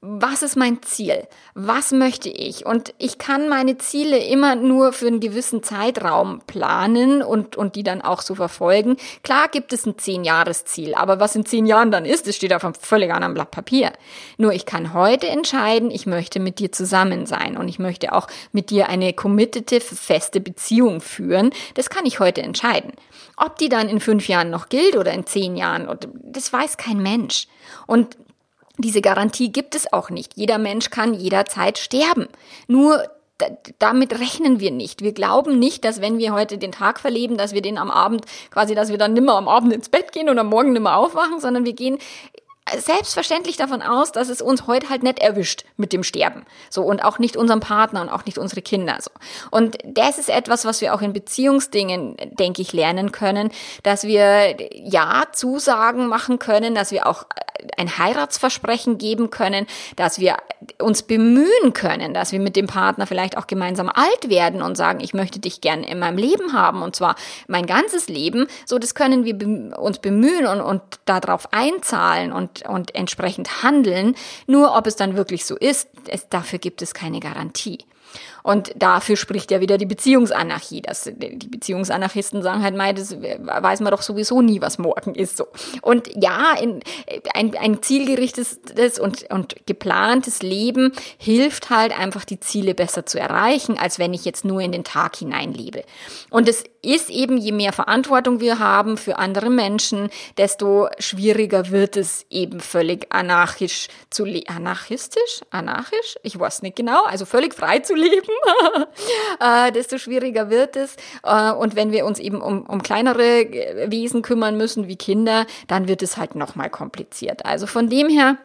was 0.06 0.42
ist 0.42 0.56
mein 0.56 0.82
Ziel? 0.82 1.26
Was 1.54 1.90
möchte 1.90 2.28
ich? 2.28 2.66
Und 2.66 2.92
ich 2.98 3.16
kann 3.16 3.48
meine 3.48 3.78
Ziele 3.78 4.18
immer 4.18 4.54
nur 4.54 4.92
für 4.92 5.06
einen 5.06 5.20
gewissen 5.20 5.62
Zeitraum 5.62 6.42
planen 6.46 7.22
und, 7.22 7.56
und 7.56 7.74
die 7.74 7.82
dann 7.82 8.02
auch 8.02 8.20
so 8.20 8.34
verfolgen. 8.34 8.98
Klar 9.22 9.48
gibt 9.48 9.72
es 9.72 9.86
ein 9.86 9.96
Zehn-Jahres-Ziel, 9.96 10.94
aber 10.94 11.20
was 11.20 11.34
in 11.34 11.46
zehn 11.46 11.64
Jahren 11.64 11.90
dann 11.90 12.04
ist, 12.04 12.28
das 12.28 12.36
steht 12.36 12.52
auf 12.52 12.64
einem 12.64 12.74
völlig 12.74 13.14
anderen 13.14 13.32
Blatt 13.32 13.50
Papier. 13.50 13.92
Nur 14.36 14.52
ich 14.52 14.66
kann 14.66 14.92
heute 14.92 15.28
entscheiden, 15.28 15.90
ich 15.90 16.04
möchte 16.04 16.38
mit 16.38 16.58
dir 16.58 16.70
zusammen 16.70 17.24
sein 17.24 17.56
und 17.56 17.68
ich 17.68 17.78
möchte 17.78 18.12
auch 18.12 18.26
mit 18.52 18.68
dir 18.68 18.90
eine 18.90 19.14
committed, 19.14 19.70
feste 19.82 20.40
Beziehung 20.40 21.00
führen. 21.00 21.50
Das 21.76 21.88
kann 21.88 22.04
ich 22.04 22.20
heute 22.20 22.42
entscheiden. 22.42 22.92
Ob 23.38 23.56
die 23.56 23.70
dann 23.70 23.88
in 23.88 24.00
fünf 24.00 24.28
Jahren 24.28 24.50
noch 24.50 24.68
gilt 24.68 24.96
oder 24.96 25.12
in 25.12 25.24
zehn 25.24 25.56
Jahren, 25.56 25.88
das 26.22 26.52
weiß 26.52 26.76
kein 26.76 26.98
Mensch. 26.98 27.46
Und 27.86 28.18
diese 28.78 29.00
Garantie 29.00 29.52
gibt 29.52 29.74
es 29.74 29.92
auch 29.92 30.10
nicht. 30.10 30.32
Jeder 30.36 30.58
Mensch 30.58 30.90
kann 30.90 31.14
jederzeit 31.14 31.78
sterben. 31.78 32.28
Nur 32.66 33.04
damit 33.78 34.18
rechnen 34.20 34.60
wir 34.60 34.70
nicht. 34.70 35.02
Wir 35.02 35.12
glauben 35.12 35.58
nicht, 35.58 35.84
dass 35.84 36.00
wenn 36.00 36.18
wir 36.18 36.32
heute 36.32 36.56
den 36.56 36.72
Tag 36.72 37.00
verleben, 37.00 37.36
dass 37.36 37.52
wir 37.52 37.62
den 37.62 37.78
am 37.78 37.90
Abend 37.90 38.24
quasi, 38.50 38.74
dass 38.74 38.90
wir 38.90 38.98
dann 38.98 39.12
nimmer 39.12 39.36
am 39.36 39.48
Abend 39.48 39.72
ins 39.72 39.88
Bett 39.88 40.12
gehen 40.12 40.28
und 40.28 40.38
am 40.38 40.48
Morgen 40.48 40.72
nimmer 40.72 40.96
aufwachen, 40.96 41.40
sondern 41.40 41.64
wir 41.64 41.72
gehen 41.72 41.98
selbstverständlich 42.72 43.56
davon 43.56 43.82
aus, 43.82 44.12
dass 44.12 44.28
es 44.28 44.40
uns 44.40 44.66
heute 44.66 44.88
halt 44.88 45.02
nicht 45.02 45.18
erwischt 45.18 45.64
mit 45.76 45.92
dem 45.92 46.02
Sterben. 46.02 46.44
So 46.70 46.82
und 46.82 47.04
auch 47.04 47.18
nicht 47.18 47.36
unseren 47.36 47.60
Partner 47.60 48.00
und 48.00 48.08
auch 48.08 48.24
nicht 48.24 48.38
unsere 48.38 48.62
Kinder 48.62 48.96
so. 49.00 49.10
Und 49.50 49.78
das 49.84 50.18
ist 50.18 50.30
etwas, 50.30 50.64
was 50.64 50.80
wir 50.80 50.94
auch 50.94 51.02
in 51.02 51.12
Beziehungsdingen, 51.12 52.16
denke 52.38 52.62
ich, 52.62 52.72
lernen 52.72 53.12
können, 53.12 53.50
dass 53.82 54.04
wir 54.04 54.56
ja 54.72 55.24
Zusagen 55.32 56.06
machen 56.06 56.38
können, 56.38 56.74
dass 56.74 56.90
wir 56.90 57.06
auch 57.06 57.26
ein 57.76 57.98
Heiratsversprechen 57.98 58.98
geben 58.98 59.30
können, 59.30 59.66
dass 59.96 60.18
wir 60.18 60.36
uns 60.80 61.02
bemühen 61.02 61.72
können, 61.72 62.14
dass 62.14 62.32
wir 62.32 62.40
mit 62.40 62.56
dem 62.56 62.66
Partner 62.66 63.06
vielleicht 63.06 63.36
auch 63.36 63.46
gemeinsam 63.46 63.88
alt 63.88 64.28
werden 64.28 64.62
und 64.62 64.76
sagen, 64.76 65.00
ich 65.00 65.14
möchte 65.14 65.38
dich 65.38 65.60
gerne 65.60 65.88
in 65.88 65.98
meinem 65.98 66.18
Leben 66.18 66.52
haben 66.52 66.82
und 66.82 66.96
zwar 66.96 67.16
mein 67.46 67.66
ganzes 67.66 68.08
Leben. 68.08 68.46
So, 68.66 68.78
das 68.78 68.94
können 68.94 69.24
wir 69.24 69.78
uns 69.78 69.98
bemühen 69.98 70.46
und, 70.46 70.60
und 70.60 70.82
darauf 71.04 71.52
einzahlen 71.52 72.32
und, 72.32 72.53
und 72.62 72.94
entsprechend 72.94 73.62
handeln. 73.62 74.14
Nur 74.46 74.76
ob 74.76 74.86
es 74.86 74.96
dann 74.96 75.16
wirklich 75.16 75.44
so 75.44 75.56
ist, 75.56 75.88
es, 76.08 76.28
dafür 76.28 76.58
gibt 76.58 76.82
es 76.82 76.94
keine 76.94 77.20
Garantie. 77.20 77.78
Und 78.42 78.72
dafür 78.76 79.16
spricht 79.16 79.50
ja 79.50 79.60
wieder 79.60 79.78
die 79.78 79.86
Beziehungsanarchie. 79.86 80.82
Das, 80.82 81.04
die 81.04 81.48
Beziehungsanarchisten 81.48 82.42
sagen 82.42 82.62
halt 82.62 82.76
mal, 82.76 82.92
das 82.92 83.16
weiß 83.16 83.80
man 83.80 83.90
doch 83.90 84.02
sowieso 84.02 84.42
nie, 84.42 84.60
was 84.60 84.78
morgen 84.78 85.14
ist. 85.14 85.36
So. 85.36 85.46
Und 85.80 86.10
ja, 86.14 86.54
in, 86.60 86.80
ein, 87.32 87.56
ein 87.56 87.82
zielgerichtetes 87.82 88.98
und, 88.98 89.30
und 89.30 89.56
geplantes 89.66 90.42
Leben 90.42 90.92
hilft 91.16 91.70
halt 91.70 91.98
einfach, 91.98 92.24
die 92.24 92.40
Ziele 92.40 92.74
besser 92.74 93.06
zu 93.06 93.18
erreichen, 93.18 93.78
als 93.78 93.98
wenn 93.98 94.12
ich 94.12 94.24
jetzt 94.24 94.44
nur 94.44 94.60
in 94.60 94.72
den 94.72 94.84
Tag 94.84 95.16
hineinlebe. 95.16 95.82
Und 96.28 96.48
es 96.48 96.64
ist 96.84 97.10
eben, 97.10 97.38
je 97.38 97.52
mehr 97.52 97.72
Verantwortung 97.72 98.40
wir 98.40 98.58
haben 98.58 98.96
für 98.96 99.18
andere 99.18 99.50
Menschen, 99.50 100.10
desto 100.36 100.88
schwieriger 100.98 101.70
wird 101.70 101.96
es 101.96 102.26
eben 102.30 102.60
völlig 102.60 103.06
anarchisch 103.12 103.88
zu 104.10 104.24
leben. 104.24 104.48
Anarchistisch? 104.48 105.42
Anarchisch? 105.50 106.16
Ich 106.22 106.38
weiß 106.38 106.62
nicht 106.62 106.76
genau. 106.76 107.04
Also 107.04 107.24
völlig 107.24 107.54
frei 107.54 107.80
zu 107.80 107.94
leben 107.94 108.28
äh, 109.40 109.72
desto 109.72 109.98
schwieriger 109.98 110.50
wird 110.50 110.76
es. 110.76 110.96
Äh, 111.22 111.52
und 111.52 111.76
wenn 111.76 111.92
wir 111.92 112.04
uns 112.06 112.18
eben 112.18 112.40
um, 112.40 112.66
um 112.66 112.82
kleinere 112.82 113.42
äh, 113.42 113.90
Wesen 113.90 114.22
kümmern 114.22 114.56
müssen, 114.56 114.88
wie 114.88 114.96
Kinder, 114.96 115.46
dann 115.66 115.88
wird 115.88 116.02
es 116.02 116.16
halt 116.16 116.34
nochmal 116.34 116.70
kompliziert. 116.70 117.44
Also 117.44 117.66
von 117.66 117.88
dem 117.88 118.08
her 118.08 118.38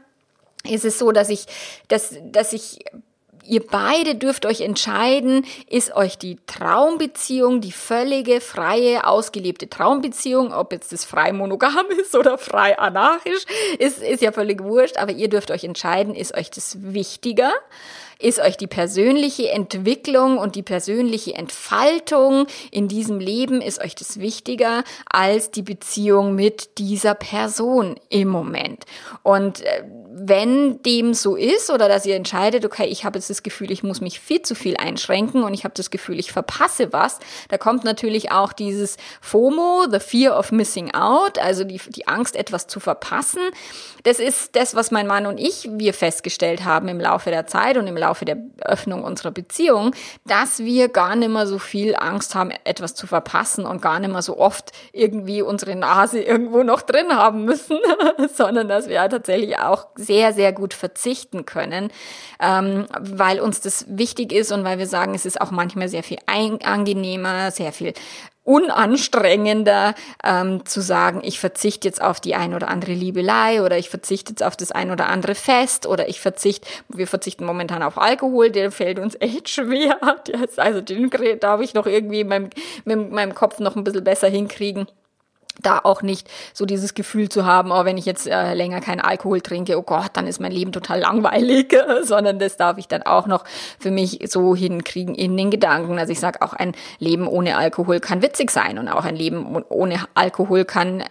ist 0.64 0.86
es 0.86 1.00
so, 1.00 1.12
dass 1.12 1.30
ich, 1.30 1.46
dass, 1.88 2.16
dass 2.24 2.54
ich 2.54 2.80
Ihr 3.50 3.66
beide 3.66 4.14
dürft 4.14 4.46
euch 4.46 4.62
entscheiden, 4.62 5.44
ist 5.68 5.96
euch 5.96 6.20
die 6.20 6.38
Traumbeziehung, 6.46 7.62
die 7.62 7.72
völlige, 7.72 8.42
freie, 8.42 9.08
ausgelebte 9.08 9.68
Traumbeziehung, 9.68 10.54
ob 10.54 10.72
jetzt 10.72 10.92
das 10.92 11.04
frei 11.04 11.34
monogam 11.34 11.88
ist 12.00 12.14
oder 12.16 12.38
frei 12.38 12.78
anarchisch, 12.78 13.44
ist, 13.80 14.04
ist 14.04 14.22
ja 14.22 14.32
völlig 14.32 14.64
wurscht, 14.64 14.98
aber 14.98 15.14
ihr 15.14 15.30
dürft 15.30 15.50
euch 15.50 15.64
entscheiden, 15.64 16.14
ist 16.14 16.36
euch 16.36 16.52
das 16.52 16.78
wichtiger? 16.80 17.52
Ist 18.22 18.40
euch 18.40 18.58
die 18.58 18.68
persönliche 18.68 19.50
Entwicklung 19.50 20.40
und 20.40 20.56
die 20.56 20.62
persönliche 20.62 21.36
Entfaltung 21.36 22.48
in 22.70 22.90
diesem 22.90 23.22
Leben, 23.22 23.62
ist 23.62 23.82
euch 23.82 23.96
das 23.96 24.20
wichtiger 24.20 24.84
als 25.10 25.52
die 25.52 25.62
Beziehung 25.62 26.36
mit 26.36 26.78
dieser 26.80 27.16
Person 27.16 27.96
im 28.10 28.28
Moment? 28.28 28.84
Und 29.24 29.62
äh, 29.62 29.86
wenn 30.12 30.84
dem 30.84 31.14
so 31.14 31.38
ist 31.38 31.70
oder 31.70 31.88
dass 31.88 32.06
ihr 32.06 32.18
entscheidet, 32.18 32.66
okay, 32.66 32.88
ich 32.88 33.06
habe 33.06 33.18
jetzt 33.18 33.30
das 33.30 33.42
Gefühl, 33.42 33.72
ich 33.72 33.84
muss 33.84 34.02
mich 34.02 34.20
viel 34.20 34.42
zu 34.42 34.54
viel 34.54 34.76
einschränken 34.76 35.44
und 35.44 35.54
ich 35.54 35.64
habe 35.64 35.74
das 35.76 35.90
Gefühl, 35.90 36.20
ich 36.20 36.34
verpasse 36.34 36.92
was, 36.92 37.20
da 37.48 37.58
kommt 37.58 37.86
natürlich 37.86 38.34
auch 38.34 38.52
dieses 38.52 38.98
FOMO, 39.22 39.86
the 39.90 40.00
fear 40.00 40.38
of 40.38 40.52
missing 40.52 40.94
out, 40.94 41.40
also 41.40 41.64
die, 41.64 41.80
die 41.88 42.08
Angst, 42.10 42.36
etwas 42.36 42.68
zu 42.68 42.82
verpassen. 42.82 43.42
Das 44.04 44.20
ist 44.20 44.58
das, 44.58 44.76
was 44.76 44.92
mein 44.92 45.08
Mann 45.08 45.26
und 45.26 45.38
ich, 45.38 45.70
wir 45.72 45.94
festgestellt 45.94 46.66
haben 46.66 46.90
im 46.90 47.00
Laufe 47.00 47.30
der 47.30 47.48
Zeit 47.48 47.78
und 47.78 47.88
im 47.88 47.96
Laufe 47.96 48.09
der 48.26 48.38
Öffnung 48.62 49.04
unserer 49.04 49.32
Beziehung, 49.32 49.96
dass 50.26 50.60
wir 50.60 50.90
gar 50.90 51.16
nicht 51.16 51.30
mehr 51.30 51.48
so 51.48 51.60
viel 51.60 51.96
Angst 51.96 52.36
haben, 52.36 52.52
etwas 52.64 52.96
zu 52.96 53.08
verpassen 53.08 53.66
und 53.66 53.82
gar 53.82 54.00
nicht 54.00 54.12
mehr 54.12 54.22
so 54.22 54.38
oft 54.38 54.72
irgendwie 54.92 55.42
unsere 55.42 55.76
Nase 55.76 56.22
irgendwo 56.22 56.64
noch 56.64 56.82
drin 56.82 57.16
haben 57.16 57.46
müssen, 57.46 57.80
sondern 58.34 58.68
dass 58.68 58.88
wir 58.88 59.08
tatsächlich 59.10 59.58
auch 59.60 59.88
sehr, 59.96 60.34
sehr 60.34 60.54
gut 60.54 60.74
verzichten 60.74 61.46
können, 61.46 61.92
ähm, 62.40 62.86
weil 63.00 63.40
uns 63.40 63.62
das 63.62 63.86
wichtig 63.88 64.32
ist 64.32 64.52
und 64.52 64.64
weil 64.64 64.80
wir 64.80 64.88
sagen, 64.88 65.14
es 65.16 65.26
ist 65.26 65.40
auch 65.40 65.52
manchmal 65.52 65.90
sehr 65.90 66.04
viel 66.04 66.20
angenehmer, 66.28 67.52
sehr 67.52 67.72
viel 67.72 67.94
unanstrengender 68.50 69.94
ähm, 70.24 70.66
zu 70.66 70.82
sagen, 70.82 71.22
ich 71.24 71.40
verzichte 71.40 71.88
jetzt 71.88 72.02
auf 72.02 72.20
die 72.20 72.34
ein 72.34 72.56
oder 72.56 72.68
andere 72.68 72.94
Liebelei 72.94 73.62
oder 73.62 73.78
ich 73.78 73.92
verzichte 73.92 74.32
jetzt 74.32 74.42
auf 74.42 74.58
das 74.58 74.72
ein 74.72 74.90
oder 74.90 75.08
andere 75.08 75.36
Fest 75.36 75.86
oder 75.86 76.10
ich 76.10 76.20
verzichte, 76.20 76.68
wir 76.88 77.06
verzichten 77.06 77.46
momentan 77.46 77.84
auf 77.84 78.00
Alkohol, 78.00 78.50
der 78.50 78.72
fällt 78.72 78.98
uns 78.98 79.16
echt 79.20 79.50
schwer. 79.50 80.00
Also 80.58 80.82
den 80.82 81.10
darf 81.40 81.62
ich 81.62 81.74
noch 81.74 81.86
irgendwie 81.86 82.22
in 82.22 82.28
meinem, 82.28 82.50
mit 82.86 83.12
meinem 83.12 83.36
Kopf 83.36 83.60
noch 83.60 83.76
ein 83.76 83.84
bisschen 83.84 84.04
besser 84.04 84.28
hinkriegen 84.28 84.88
da 85.60 85.80
auch 85.84 86.02
nicht 86.02 86.30
so 86.54 86.66
dieses 86.66 86.94
Gefühl 86.94 87.30
zu 87.30 87.46
haben, 87.46 87.72
oh, 87.72 87.86
wenn 87.86 87.98
ich 87.98 88.06
jetzt 88.06 88.28
äh, 88.28 88.54
länger 88.54 88.82
keinen 88.82 89.02
Alkohol 89.02 89.42
trinke, 89.42 89.78
oh 89.78 89.84
Gott, 89.84 90.12
dann 90.14 90.28
ist 90.28 90.40
mein 90.40 90.52
Leben 90.52 90.72
total 90.72 91.00
langweilig, 91.00 91.76
sondern 92.04 92.40
das 92.40 92.58
darf 92.58 92.78
ich 92.78 92.88
dann 92.88 93.04
auch 93.04 93.28
noch 93.28 93.44
für 93.80 93.92
mich 93.92 94.20
so 94.28 94.56
hinkriegen 94.56 95.16
in 95.16 95.36
den 95.38 95.52
Gedanken. 95.52 96.00
Also 96.00 96.12
ich 96.12 96.20
sage 96.20 96.42
auch, 96.42 96.54
ein 96.54 96.74
Leben 97.00 97.28
ohne 97.28 97.58
Alkohol 97.58 98.00
kann 98.00 98.22
witzig 98.22 98.52
sein 98.52 98.80
und 98.80 98.88
auch 98.88 99.06
ein 99.06 99.16
Leben 99.16 99.64
ohne 99.70 100.00
Alkohol 100.16 100.66
kann 100.66 101.04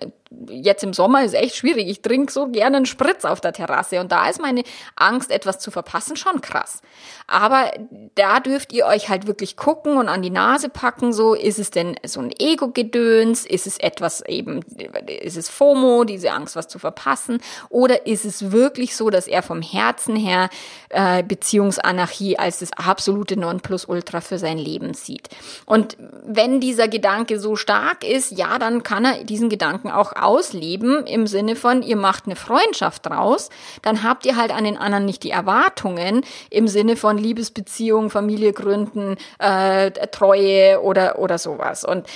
jetzt 0.50 0.84
im 0.84 0.92
Sommer 0.92 1.24
ist 1.24 1.34
echt 1.34 1.56
schwierig. 1.56 1.88
Ich 1.88 2.02
trinke 2.02 2.32
so 2.32 2.48
gerne 2.48 2.78
einen 2.78 2.86
Spritz 2.86 3.24
auf 3.24 3.40
der 3.40 3.52
Terrasse 3.52 4.00
und 4.00 4.12
da 4.12 4.28
ist 4.28 4.40
meine 4.40 4.62
Angst, 4.94 5.30
etwas 5.30 5.58
zu 5.58 5.70
verpassen, 5.70 6.16
schon 6.16 6.40
krass. 6.40 6.82
Aber 7.26 7.70
da 8.14 8.40
dürft 8.40 8.72
ihr 8.72 8.86
euch 8.86 9.08
halt 9.08 9.26
wirklich 9.26 9.56
gucken 9.56 9.96
und 9.96 10.08
an 10.08 10.22
die 10.22 10.30
Nase 10.30 10.68
packen, 10.68 11.12
so 11.12 11.34
ist 11.34 11.58
es 11.58 11.70
denn 11.70 11.96
so 12.04 12.20
ein 12.20 12.32
Ego-Gedöns, 12.38 13.46
ist 13.46 13.66
es 13.66 13.78
etwas 13.78 14.24
eben, 14.26 14.60
ist 15.06 15.36
es 15.36 15.48
FOMO, 15.48 16.04
diese 16.04 16.32
Angst, 16.32 16.56
was 16.56 16.68
zu 16.68 16.78
verpassen, 16.78 17.38
oder 17.68 18.06
ist 18.06 18.24
es 18.24 18.52
wirklich 18.52 18.96
so, 18.96 19.10
dass 19.10 19.26
er 19.26 19.42
vom 19.42 19.62
Herzen 19.62 20.16
her 20.16 20.50
äh, 20.90 21.22
Beziehungsanarchie 21.22 22.38
als 22.38 22.58
das 22.58 22.72
absolute 22.72 23.38
Nonplusultra 23.38 24.20
für 24.20 24.38
sein 24.38 24.58
Leben 24.58 24.94
sieht. 24.94 25.28
Und 25.66 25.96
wenn 26.24 26.60
dieser 26.60 26.88
Gedanke 26.88 27.40
so 27.40 27.56
stark 27.56 28.04
ist, 28.04 28.32
ja, 28.32 28.58
dann 28.58 28.82
kann 28.82 29.04
er 29.04 29.24
diesen 29.24 29.48
Gedanken 29.48 29.90
auch 29.90 30.12
ausleben 30.22 31.06
im 31.06 31.26
Sinne 31.26 31.56
von, 31.56 31.82
ihr 31.82 31.96
macht 31.96 32.26
eine 32.26 32.36
Freundschaft 32.36 33.06
draus, 33.06 33.50
dann 33.82 34.02
habt 34.02 34.26
ihr 34.26 34.36
halt 34.36 34.50
an 34.50 34.64
den 34.64 34.76
anderen 34.76 35.04
nicht 35.04 35.22
die 35.22 35.30
Erwartungen 35.30 36.22
im 36.50 36.68
Sinne 36.68 36.96
von 36.96 37.18
Liebesbeziehung, 37.18 38.10
Familie 38.10 38.52
gründen, 38.52 39.16
äh, 39.38 39.90
Treue 40.08 40.82
oder, 40.82 41.18
oder 41.18 41.38
sowas. 41.38 41.84
Und 41.84 42.06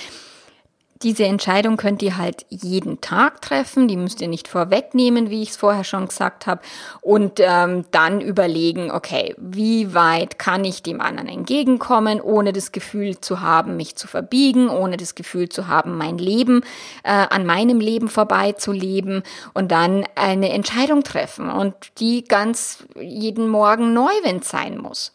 diese 1.03 1.25
Entscheidung 1.25 1.77
könnt 1.77 2.01
ihr 2.01 2.17
halt 2.17 2.45
jeden 2.49 3.01
Tag 3.01 3.41
treffen, 3.41 3.87
die 3.87 3.97
müsst 3.97 4.21
ihr 4.21 4.27
nicht 4.27 4.47
vorwegnehmen, 4.47 5.29
wie 5.29 5.43
ich 5.43 5.49
es 5.49 5.57
vorher 5.57 5.83
schon 5.83 6.07
gesagt 6.07 6.47
habe, 6.47 6.61
und 7.01 7.39
ähm, 7.39 7.85
dann 7.91 8.21
überlegen, 8.21 8.91
okay, 8.91 9.35
wie 9.37 9.93
weit 9.93 10.39
kann 10.39 10.63
ich 10.65 10.83
dem 10.83 11.01
anderen 11.01 11.29
entgegenkommen, 11.29 12.21
ohne 12.21 12.53
das 12.53 12.71
Gefühl 12.71 13.19
zu 13.19 13.41
haben, 13.41 13.75
mich 13.75 13.95
zu 13.95 14.07
verbiegen, 14.07 14.69
ohne 14.69 14.97
das 14.97 15.15
Gefühl 15.15 15.49
zu 15.49 15.67
haben, 15.67 15.97
mein 15.97 16.17
Leben 16.17 16.61
äh, 17.03 17.11
an 17.11 17.45
meinem 17.45 17.79
Leben 17.79 18.07
vorbeizuleben 18.07 19.23
und 19.53 19.71
dann 19.71 20.05
eine 20.15 20.49
Entscheidung 20.49 21.03
treffen 21.03 21.49
und 21.49 21.75
die 21.99 22.23
ganz 22.23 22.85
jeden 22.99 23.49
Morgen 23.49 23.93
neu, 23.93 24.11
wenn 24.23 24.37
es 24.37 24.49
sein 24.49 24.77
muss. 24.77 25.11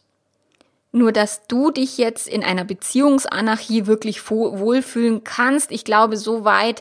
Nur, 0.90 1.12
dass 1.12 1.46
du 1.48 1.70
dich 1.70 1.98
jetzt 1.98 2.26
in 2.26 2.42
einer 2.42 2.64
Beziehungsanarchie 2.64 3.86
wirklich 3.86 4.30
wohlfühlen 4.30 5.22
kannst. 5.22 5.70
Ich 5.70 5.84
glaube, 5.84 6.16
so 6.16 6.46
weit, 6.46 6.80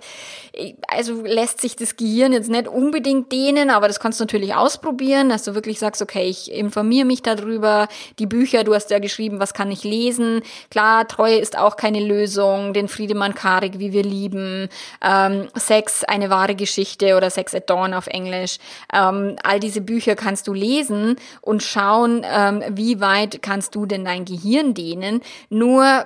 also 0.87 1.23
lässt 1.23 1.59
sich 1.59 1.75
das 1.75 1.97
Gehirn 1.97 2.31
jetzt 2.31 2.49
nicht 2.49 2.69
unbedingt 2.69 3.33
dehnen, 3.33 3.69
aber 3.69 3.87
das 3.87 3.99
kannst 3.99 4.21
du 4.21 4.23
natürlich 4.23 4.55
ausprobieren, 4.55 5.27
dass 5.27 5.43
du 5.43 5.55
wirklich 5.55 5.77
sagst, 5.79 6.01
okay, 6.01 6.23
ich 6.23 6.49
informiere 6.49 7.05
mich 7.05 7.21
darüber. 7.21 7.89
Die 8.17 8.27
Bücher, 8.27 8.63
du 8.63 8.73
hast 8.73 8.91
ja 8.91 8.99
geschrieben, 8.99 9.41
was 9.41 9.53
kann 9.53 9.71
ich 9.71 9.83
lesen? 9.83 10.41
Klar, 10.71 11.05
Treue 11.09 11.37
ist 11.37 11.57
auch 11.57 11.75
keine 11.75 11.99
Lösung. 11.99 12.71
Den 12.71 12.87
Friedemann 12.87 13.35
Karik, 13.35 13.77
wie 13.77 13.91
wir 13.91 14.03
lieben. 14.03 14.69
Ähm, 15.01 15.49
Sex, 15.55 16.05
eine 16.05 16.29
wahre 16.29 16.55
Geschichte 16.55 17.17
oder 17.17 17.29
Sex 17.29 17.53
at 17.53 17.69
Dawn 17.69 17.93
auf 17.93 18.07
Englisch. 18.07 18.57
Ähm, 18.93 19.35
all 19.43 19.59
diese 19.59 19.81
Bücher 19.81 20.15
kannst 20.15 20.47
du 20.47 20.53
lesen 20.53 21.17
und 21.41 21.61
schauen, 21.61 22.25
ähm, 22.25 22.63
wie 22.69 23.01
weit 23.01 23.41
kannst 23.41 23.75
du 23.75 23.85
denn 23.85 23.96
denn 23.97 24.05
dein 24.05 24.25
Gehirn 24.25 24.73
dehnen? 24.73 25.21
Nur 25.49 26.05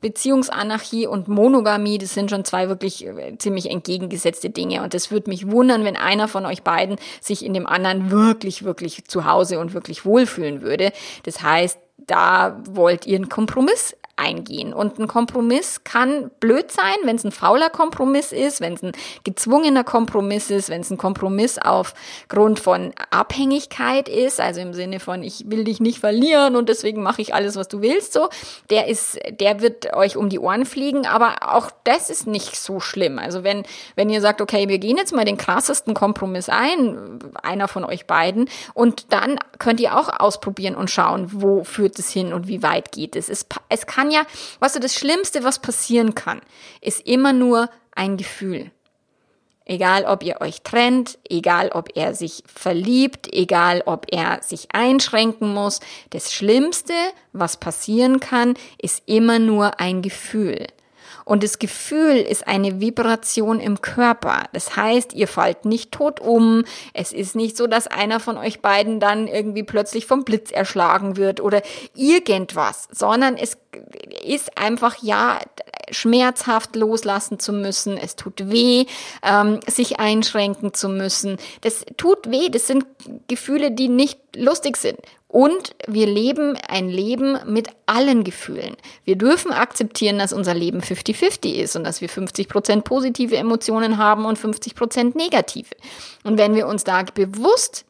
Beziehungsanarchie 0.00 1.06
und 1.06 1.28
Monogamie, 1.28 1.98
das 1.98 2.14
sind 2.14 2.30
schon 2.30 2.44
zwei 2.44 2.68
wirklich 2.68 3.06
äh, 3.06 3.36
ziemlich 3.38 3.70
entgegengesetzte 3.70 4.50
Dinge. 4.50 4.82
Und 4.82 4.94
es 4.94 5.10
würde 5.10 5.30
mich 5.30 5.50
wundern, 5.50 5.84
wenn 5.84 5.96
einer 5.96 6.28
von 6.28 6.46
euch 6.46 6.62
beiden 6.62 6.96
sich 7.20 7.44
in 7.44 7.54
dem 7.54 7.66
anderen 7.66 8.10
wirklich, 8.10 8.64
wirklich 8.64 9.04
zu 9.06 9.24
Hause 9.24 9.58
und 9.58 9.74
wirklich 9.74 10.04
wohlfühlen 10.04 10.62
würde. 10.62 10.92
Das 11.24 11.42
heißt, 11.42 11.78
da 12.06 12.60
wollt 12.68 13.06
ihr 13.06 13.16
einen 13.16 13.28
Kompromiss 13.28 13.96
eingehen. 14.16 14.72
Und 14.72 14.98
ein 14.98 15.08
Kompromiss 15.08 15.82
kann 15.84 16.30
blöd 16.40 16.70
sein, 16.70 16.94
wenn 17.04 17.16
es 17.16 17.24
ein 17.24 17.32
fauler 17.32 17.70
Kompromiss 17.70 18.32
ist, 18.32 18.60
wenn 18.60 18.74
es 18.74 18.82
ein 18.82 18.92
gezwungener 19.24 19.84
Kompromiss 19.84 20.50
ist, 20.50 20.68
wenn 20.68 20.80
es 20.82 20.90
ein 20.90 20.98
Kompromiss 20.98 21.58
aufgrund 21.58 22.58
von 22.58 22.92
Abhängigkeit 23.10 24.08
ist, 24.08 24.40
also 24.40 24.60
im 24.60 24.74
Sinne 24.74 25.00
von 25.00 25.22
ich 25.22 25.44
will 25.48 25.64
dich 25.64 25.80
nicht 25.80 25.98
verlieren 25.98 26.56
und 26.56 26.68
deswegen 26.68 27.02
mache 27.02 27.22
ich 27.22 27.34
alles, 27.34 27.56
was 27.56 27.68
du 27.68 27.80
willst, 27.80 28.12
so, 28.12 28.28
der 28.70 28.88
ist, 28.88 29.18
der 29.30 29.60
wird 29.60 29.94
euch 29.94 30.16
um 30.16 30.28
die 30.28 30.38
Ohren 30.38 30.66
fliegen, 30.66 31.06
aber 31.06 31.36
auch 31.54 31.70
das 31.84 32.10
ist 32.10 32.26
nicht 32.26 32.56
so 32.56 32.80
schlimm. 32.80 33.18
Also 33.18 33.44
wenn, 33.44 33.64
wenn 33.96 34.10
ihr 34.10 34.20
sagt, 34.20 34.40
okay, 34.40 34.68
wir 34.68 34.78
gehen 34.78 34.96
jetzt 34.96 35.14
mal 35.14 35.24
den 35.24 35.36
krassesten 35.36 35.94
Kompromiss 35.94 36.48
ein, 36.48 37.18
einer 37.42 37.68
von 37.68 37.84
euch 37.84 38.06
beiden, 38.06 38.48
und 38.74 39.12
dann 39.12 39.38
könnt 39.58 39.80
ihr 39.80 39.96
auch 39.96 40.08
ausprobieren 40.20 40.74
und 40.74 40.90
schauen, 40.90 41.28
wo 41.32 41.64
führt 41.64 41.98
es 41.98 42.10
hin 42.10 42.32
und 42.32 42.48
wie 42.48 42.62
weit 42.62 42.92
geht 42.92 43.16
es. 43.16 43.28
Es, 43.28 43.46
es 43.68 43.86
kann 43.86 44.03
ja, 44.10 44.24
weißt 44.60 44.76
du, 44.76 44.80
das 44.80 44.94
Schlimmste, 44.94 45.44
was 45.44 45.58
passieren 45.58 46.14
kann, 46.14 46.40
ist 46.80 47.06
immer 47.06 47.32
nur 47.32 47.68
ein 47.94 48.16
Gefühl. 48.16 48.70
Egal, 49.66 50.04
ob 50.04 50.22
ihr 50.22 50.42
euch 50.42 50.60
trennt, 50.62 51.18
egal, 51.28 51.70
ob 51.70 51.96
er 51.96 52.14
sich 52.14 52.42
verliebt, 52.46 53.32
egal, 53.32 53.82
ob 53.86 54.06
er 54.10 54.42
sich 54.42 54.68
einschränken 54.74 55.54
muss. 55.54 55.80
Das 56.10 56.34
Schlimmste, 56.34 56.92
was 57.32 57.56
passieren 57.56 58.20
kann, 58.20 58.54
ist 58.76 59.02
immer 59.06 59.38
nur 59.38 59.80
ein 59.80 60.02
Gefühl. 60.02 60.66
Und 61.24 61.42
das 61.42 61.58
Gefühl 61.58 62.16
ist 62.16 62.46
eine 62.46 62.80
Vibration 62.80 63.60
im 63.60 63.80
Körper. 63.80 64.44
Das 64.52 64.76
heißt, 64.76 65.12
ihr 65.14 65.28
fallt 65.28 65.64
nicht 65.64 65.92
tot 65.92 66.20
um. 66.20 66.64
Es 66.92 67.12
ist 67.12 67.34
nicht 67.34 67.56
so, 67.56 67.66
dass 67.66 67.86
einer 67.86 68.20
von 68.20 68.36
euch 68.36 68.60
beiden 68.60 69.00
dann 69.00 69.26
irgendwie 69.26 69.62
plötzlich 69.62 70.06
vom 70.06 70.24
Blitz 70.24 70.50
erschlagen 70.50 71.16
wird 71.16 71.40
oder 71.40 71.62
irgendwas, 71.94 72.88
sondern 72.90 73.36
es 73.36 73.56
ist 74.24 74.58
einfach, 74.58 75.02
ja, 75.02 75.38
schmerzhaft 75.90 76.76
loslassen 76.76 77.38
zu 77.38 77.52
müssen. 77.52 77.96
Es 77.96 78.16
tut 78.16 78.50
weh, 78.50 78.86
ähm, 79.22 79.60
sich 79.66 80.00
einschränken 80.00 80.74
zu 80.74 80.88
müssen. 80.88 81.38
Das 81.60 81.84
tut 81.96 82.30
weh. 82.30 82.48
Das 82.48 82.66
sind 82.66 82.86
Gefühle, 83.28 83.70
die 83.70 83.88
nicht 83.88 84.18
lustig 84.36 84.76
sind. 84.76 84.98
Und 85.34 85.74
wir 85.88 86.06
leben 86.06 86.56
ein 86.68 86.88
Leben 86.88 87.40
mit 87.52 87.66
allen 87.86 88.22
Gefühlen. 88.22 88.76
Wir 89.04 89.16
dürfen 89.16 89.50
akzeptieren, 89.50 90.16
dass 90.16 90.32
unser 90.32 90.54
Leben 90.54 90.78
50-50 90.78 91.54
ist 91.54 91.74
und 91.74 91.82
dass 91.82 92.00
wir 92.00 92.08
50 92.08 92.48
Prozent 92.48 92.84
positive 92.84 93.36
Emotionen 93.36 93.98
haben 93.98 94.26
und 94.26 94.38
50 94.38 94.76
Prozent 94.76 95.16
negative. 95.16 95.70
Und 96.22 96.38
wenn 96.38 96.54
wir 96.54 96.68
uns 96.68 96.84
da 96.84 97.02
bewusst 97.02 97.84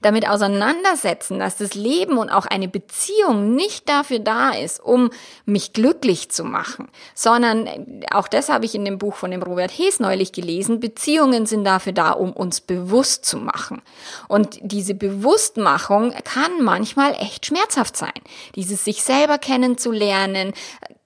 damit 0.00 0.28
auseinandersetzen, 0.28 1.38
dass 1.38 1.56
das 1.56 1.74
Leben 1.74 2.18
und 2.18 2.30
auch 2.30 2.46
eine 2.46 2.68
Beziehung 2.68 3.54
nicht 3.54 3.88
dafür 3.88 4.18
da 4.18 4.50
ist, 4.50 4.80
um 4.80 5.10
mich 5.44 5.72
glücklich 5.72 6.30
zu 6.30 6.44
machen, 6.44 6.88
sondern 7.14 7.68
auch 8.10 8.28
das 8.28 8.48
habe 8.48 8.64
ich 8.64 8.74
in 8.74 8.84
dem 8.84 8.98
Buch 8.98 9.14
von 9.14 9.30
dem 9.30 9.42
Robert 9.42 9.70
Hees 9.70 10.00
neulich 10.00 10.32
gelesen, 10.32 10.80
Beziehungen 10.80 11.46
sind 11.46 11.64
dafür 11.64 11.92
da, 11.92 12.12
um 12.12 12.32
uns 12.32 12.60
bewusst 12.60 13.24
zu 13.24 13.38
machen. 13.38 13.82
Und 14.28 14.58
diese 14.62 14.94
Bewusstmachung 14.94 16.12
kann 16.24 16.62
manchmal 16.62 17.14
echt 17.14 17.46
schmerzhaft 17.46 17.96
sein. 17.96 18.12
Dieses 18.54 18.84
sich 18.84 19.02
selber 19.02 19.38
kennenzulernen, 19.38 20.52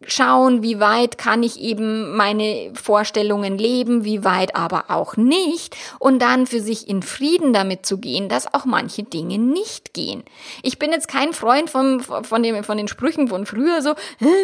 schauen, 0.06 0.62
wie 0.62 0.78
weit 0.78 1.18
kann 1.18 1.42
ich 1.42 1.60
eben 1.60 2.16
meine 2.16 2.72
Vorstellungen 2.74 3.58
leben, 3.58 4.04
wie 4.04 4.24
weit 4.24 4.54
aber 4.54 4.84
auch 4.88 5.16
nicht 5.16 5.76
und 5.98 6.20
dann 6.20 6.46
für 6.46 6.60
sich 6.60 6.88
in 6.88 7.02
Frieden 7.02 7.52
damit 7.52 7.86
zu 7.86 7.98
gehen, 7.98 8.28
dass 8.28 8.52
auch 8.56 8.64
manche 8.64 9.02
Dinge 9.02 9.38
nicht 9.38 9.94
gehen. 9.94 10.24
Ich 10.62 10.78
bin 10.78 10.90
jetzt 10.90 11.08
kein 11.08 11.32
Freund 11.32 11.68
von, 11.70 12.00
von, 12.00 12.42
dem, 12.42 12.64
von 12.64 12.78
den 12.78 12.88
Sprüchen 12.88 13.28
von 13.28 13.46
früher 13.46 13.82
so, 13.82 13.94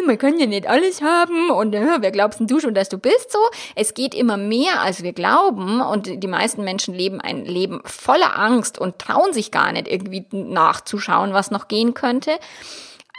man 0.05 0.17
kann 0.17 0.39
ja 0.39 0.45
nicht 0.45 0.67
alles 0.67 1.01
haben 1.01 1.49
und 1.49 1.73
wer 1.73 2.11
glaubst 2.11 2.39
denn 2.39 2.47
du 2.47 2.59
schon, 2.59 2.73
dass 2.73 2.89
du 2.89 2.97
bist 2.97 3.31
so? 3.31 3.39
Es 3.75 3.93
geht 3.93 4.13
immer 4.13 4.37
mehr, 4.37 4.81
als 4.81 5.03
wir 5.03 5.13
glauben 5.13 5.81
und 5.81 6.23
die 6.23 6.27
meisten 6.27 6.63
Menschen 6.63 6.93
leben 6.93 7.19
ein 7.19 7.45
Leben 7.45 7.81
voller 7.85 8.37
Angst 8.37 8.77
und 8.79 8.99
trauen 8.99 9.33
sich 9.33 9.51
gar 9.51 9.71
nicht 9.71 9.87
irgendwie 9.87 10.25
nachzuschauen, 10.31 11.33
was 11.33 11.51
noch 11.51 11.67
gehen 11.67 11.93
könnte. 11.93 12.31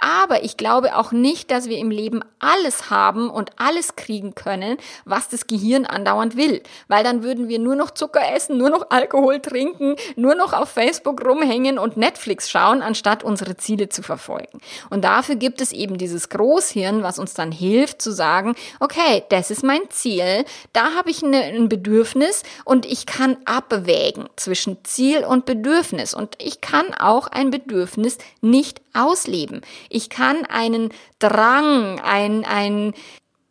Aber 0.05 0.45
ich 0.45 0.59
glaube 0.59 0.97
auch 0.97 1.13
nicht, 1.13 1.51
dass 1.51 1.67
wir 1.67 1.79
im 1.79 1.91
Leben 1.91 2.21
alles 2.39 2.91
haben 2.91 3.31
und 3.31 3.53
alles 3.57 3.97
kriegen 3.97 4.35
können, 4.35 4.77
was 5.07 5.31
das 5.31 5.47
Gehirn 5.47 5.87
andauernd 5.87 6.37
will. 6.37 6.63
Weil 6.89 7.03
dann 7.03 7.23
würden 7.23 7.49
wir 7.49 7.59
nur 7.59 7.75
noch 7.75 7.91
Zucker 7.91 8.21
essen, 8.35 8.59
nur 8.59 8.69
noch 8.69 8.91
Alkohol 8.91 9.41
trinken, 9.41 9.97
nur 10.17 10.35
noch 10.35 10.53
auf 10.53 10.69
Facebook 10.69 11.25
rumhängen 11.25 11.79
und 11.79 11.97
Netflix 11.97 12.51
schauen, 12.51 12.83
anstatt 12.83 13.25
unsere 13.25 13.57
Ziele 13.57 13.89
zu 13.89 14.03
verfolgen. 14.03 14.61
Und 14.91 15.07
dafür 15.07 15.37
gibt 15.37 15.63
es 15.63 15.73
eben 15.73 15.97
dieses 15.97 16.29
Großhirn, 16.29 17.03
was 17.03 17.19
uns 17.19 17.33
dann 17.33 17.51
hilft 17.51 18.03
zu 18.03 18.13
sagen, 18.13 18.57
okay, 18.81 19.25
das 19.31 19.51
ist 19.51 19.65
mein 19.65 19.89
Ziel, 19.89 20.45
da 20.75 20.93
habe 20.97 21.09
ich 21.09 21.25
eine, 21.25 21.45
ein 21.45 21.71
Bedürfnis 21.71 22.43
und 22.67 22.85
ich 22.85 23.07
kann 23.07 23.39
abwägen 23.47 24.29
zwischen 24.37 24.85
Ziel 24.85 25.25
und 25.25 25.47
Bedürfnis. 25.47 26.13
Und 26.13 26.35
ich 26.43 26.61
kann 26.61 26.93
auch 26.93 27.29
ein 27.29 27.51
Bedürfnis 27.51 28.19
nicht 28.43 28.84
ausleben. 28.95 29.61
Ich 29.91 30.09
kann 30.09 30.45
einen 30.47 30.91
Drang, 31.19 32.01
ein, 32.01 32.45
ein 32.45 32.95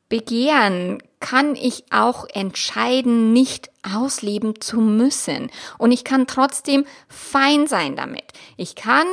Begehren, 0.10 1.02
kann 1.20 1.56
ich 1.56 1.86
auch 1.92 2.28
entscheiden, 2.34 3.34
nicht 3.34 3.72
ausleben 3.82 4.60
zu 4.60 4.80
müssen. 4.82 5.50
Und 5.78 5.92
ich 5.92 6.04
kann 6.04 6.28
trotzdem 6.28 6.86
fein 7.08 7.68
sein 7.68 7.96
damit. 7.96 8.26
Ich 8.58 8.76
kann 8.76 9.08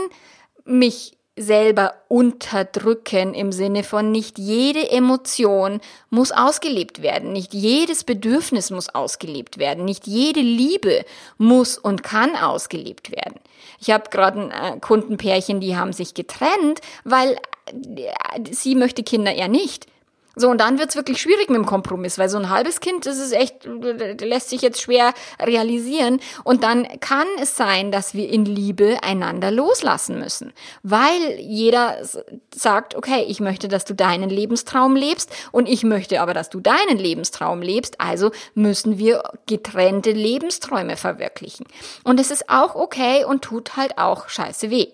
mich 0.64 1.16
selber 1.40 1.94
unterdrücken 2.08 3.34
im 3.34 3.52
Sinne 3.52 3.82
von 3.82 4.12
nicht 4.12 4.38
jede 4.38 4.90
Emotion 4.90 5.80
muss 6.10 6.32
ausgelebt 6.32 7.02
werden, 7.02 7.32
nicht 7.32 7.54
jedes 7.54 8.04
Bedürfnis 8.04 8.70
muss 8.70 8.88
ausgelebt 8.88 9.58
werden, 9.58 9.84
nicht 9.84 10.06
jede 10.06 10.40
Liebe 10.40 11.04
muss 11.38 11.78
und 11.78 12.02
kann 12.02 12.36
ausgelebt 12.36 13.10
werden. 13.10 13.40
Ich 13.80 13.90
habe 13.90 14.10
gerade 14.10 14.40
ein 14.40 14.76
äh, 14.76 14.80
Kundenpärchen, 14.80 15.60
die 15.60 15.76
haben 15.76 15.92
sich 15.92 16.14
getrennt, 16.14 16.80
weil 17.04 17.36
äh, 17.72 18.52
sie 18.52 18.74
möchte 18.74 19.02
Kinder 19.02 19.32
eher 19.32 19.48
nicht. 19.48 19.86
So, 20.36 20.48
und 20.48 20.60
dann 20.60 20.78
wird's 20.78 20.96
wirklich 20.96 21.20
schwierig 21.20 21.48
mit 21.48 21.56
dem 21.56 21.66
Kompromiss, 21.66 22.18
weil 22.18 22.28
so 22.28 22.38
ein 22.38 22.50
halbes 22.50 22.80
Kind, 22.80 23.06
das 23.06 23.18
ist 23.18 23.32
echt, 23.32 23.68
lässt 24.20 24.50
sich 24.50 24.62
jetzt 24.62 24.80
schwer 24.80 25.12
realisieren. 25.40 26.20
Und 26.44 26.62
dann 26.62 26.86
kann 27.00 27.26
es 27.40 27.56
sein, 27.56 27.90
dass 27.90 28.14
wir 28.14 28.28
in 28.28 28.44
Liebe 28.44 28.98
einander 29.02 29.50
loslassen 29.50 30.18
müssen, 30.18 30.52
weil 30.82 31.38
jeder 31.38 31.98
sagt, 32.54 32.94
okay, 32.94 33.24
ich 33.26 33.40
möchte, 33.40 33.68
dass 33.68 33.84
du 33.84 33.94
deinen 33.94 34.30
Lebenstraum 34.30 34.94
lebst 34.94 35.30
und 35.50 35.68
ich 35.68 35.82
möchte 35.82 36.20
aber, 36.20 36.32
dass 36.32 36.48
du 36.48 36.60
deinen 36.60 36.98
Lebenstraum 36.98 37.60
lebst. 37.60 38.00
Also 38.00 38.30
müssen 38.54 38.98
wir 38.98 39.22
getrennte 39.46 40.12
Lebensträume 40.12 40.96
verwirklichen. 40.96 41.66
Und 42.04 42.20
es 42.20 42.30
ist 42.30 42.48
auch 42.48 42.74
okay 42.74 43.24
und 43.24 43.42
tut 43.42 43.76
halt 43.76 43.98
auch 43.98 44.28
scheiße 44.28 44.70
weh. 44.70 44.88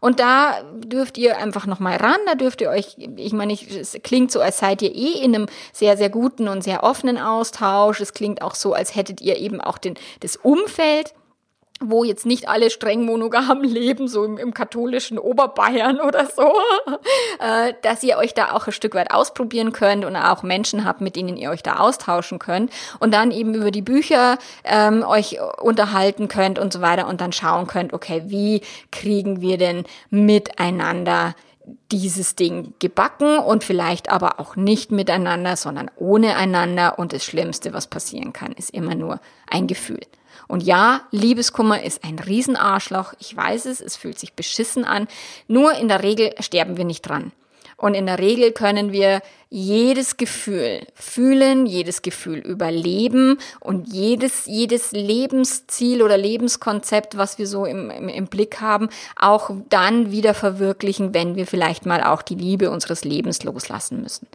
Und 0.00 0.18
da 0.18 0.62
dürft 0.84 1.18
ihr 1.18 1.36
einfach 1.36 1.66
nochmal 1.66 1.96
ran, 1.96 2.18
da 2.26 2.34
dürft 2.34 2.60
ihr 2.60 2.70
euch, 2.70 2.96
ich 3.16 3.32
meine, 3.32 3.52
es 3.52 3.98
klingt 4.02 4.32
so, 4.32 4.40
als 4.40 4.58
seid 4.58 4.82
ihr 4.82 4.94
eh 4.94 5.22
in 5.22 5.34
einem 5.34 5.46
sehr, 5.72 5.96
sehr 5.96 6.08
guten 6.08 6.48
und 6.48 6.64
sehr 6.64 6.82
offenen 6.82 7.18
Austausch. 7.18 8.00
Es 8.00 8.14
klingt 8.14 8.42
auch 8.42 8.54
so, 8.54 8.72
als 8.72 8.96
hättet 8.96 9.20
ihr 9.20 9.36
eben 9.36 9.60
auch 9.60 9.78
den, 9.78 9.94
das 10.20 10.36
Umfeld 10.36 11.12
wo 11.82 12.04
jetzt 12.04 12.26
nicht 12.26 12.48
alle 12.48 12.70
streng 12.70 13.04
monogam 13.04 13.62
leben, 13.62 14.06
so 14.06 14.24
im, 14.24 14.36
im 14.38 14.54
katholischen 14.54 15.18
Oberbayern 15.18 16.00
oder 16.06 16.26
so, 16.26 16.52
äh, 17.40 17.74
dass 17.82 18.02
ihr 18.02 18.18
euch 18.18 18.34
da 18.34 18.52
auch 18.52 18.66
ein 18.66 18.72
Stück 18.72 18.94
weit 18.94 19.10
ausprobieren 19.10 19.72
könnt 19.72 20.04
und 20.04 20.14
auch 20.16 20.42
Menschen 20.42 20.84
habt, 20.84 21.00
mit 21.00 21.16
denen 21.16 21.36
ihr 21.36 21.50
euch 21.50 21.62
da 21.62 21.76
austauschen 21.76 22.38
könnt 22.38 22.70
und 22.98 23.12
dann 23.12 23.30
eben 23.30 23.54
über 23.54 23.70
die 23.70 23.82
Bücher 23.82 24.38
ähm, 24.64 25.02
euch 25.02 25.38
unterhalten 25.60 26.28
könnt 26.28 26.58
und 26.58 26.72
so 26.72 26.80
weiter 26.80 27.08
und 27.08 27.20
dann 27.20 27.32
schauen 27.32 27.66
könnt, 27.66 27.92
okay, 27.92 28.22
wie 28.26 28.60
kriegen 28.92 29.40
wir 29.40 29.56
denn 29.56 29.84
miteinander 30.10 31.34
dieses 31.92 32.36
Ding 32.36 32.74
gebacken 32.78 33.38
und 33.38 33.64
vielleicht 33.64 34.10
aber 34.10 34.40
auch 34.40 34.56
nicht 34.56 34.92
miteinander, 34.92 35.56
sondern 35.56 35.90
ohne 35.96 36.36
einander 36.36 36.98
und 36.98 37.12
das 37.12 37.24
Schlimmste, 37.24 37.72
was 37.72 37.86
passieren 37.86 38.32
kann, 38.32 38.52
ist 38.52 38.70
immer 38.70 38.94
nur 38.94 39.20
ein 39.48 39.66
Gefühl. 39.66 40.00
Und 40.50 40.64
ja, 40.64 41.02
Liebeskummer 41.12 41.84
ist 41.84 42.02
ein 42.02 42.18
Riesenarschloch. 42.18 43.14
Ich 43.20 43.36
weiß 43.36 43.66
es, 43.66 43.80
es 43.80 43.94
fühlt 43.94 44.18
sich 44.18 44.32
beschissen 44.32 44.84
an. 44.84 45.06
Nur 45.46 45.74
in 45.74 45.86
der 45.86 46.02
Regel 46.02 46.34
sterben 46.40 46.76
wir 46.76 46.84
nicht 46.84 47.02
dran. 47.02 47.30
Und 47.80 47.94
in 47.94 48.04
der 48.04 48.18
Regel 48.18 48.52
können 48.52 48.92
wir 48.92 49.22
jedes 49.48 50.16
Gefühl 50.16 50.86
fühlen, 50.94 51.66
jedes 51.66 52.02
Gefühl 52.02 52.38
überleben 52.38 53.38
und 53.58 53.88
jedes, 53.88 54.46
jedes 54.46 54.92
Lebensziel 54.92 56.02
oder 56.02 56.16
Lebenskonzept, 56.16 57.16
was 57.16 57.38
wir 57.38 57.48
so 57.48 57.64
im, 57.64 57.90
im, 57.90 58.08
im 58.08 58.26
Blick 58.26 58.60
haben, 58.60 58.90
auch 59.16 59.50
dann 59.68 60.12
wieder 60.12 60.34
verwirklichen, 60.34 61.14
wenn 61.14 61.34
wir 61.34 61.48
vielleicht 61.48 61.84
mal 61.84 62.04
auch 62.04 62.22
die 62.22 62.36
Liebe 62.36 62.70
unseres 62.70 63.02
Lebens 63.02 63.42
loslassen 63.42 64.02
müssen. 64.02 64.28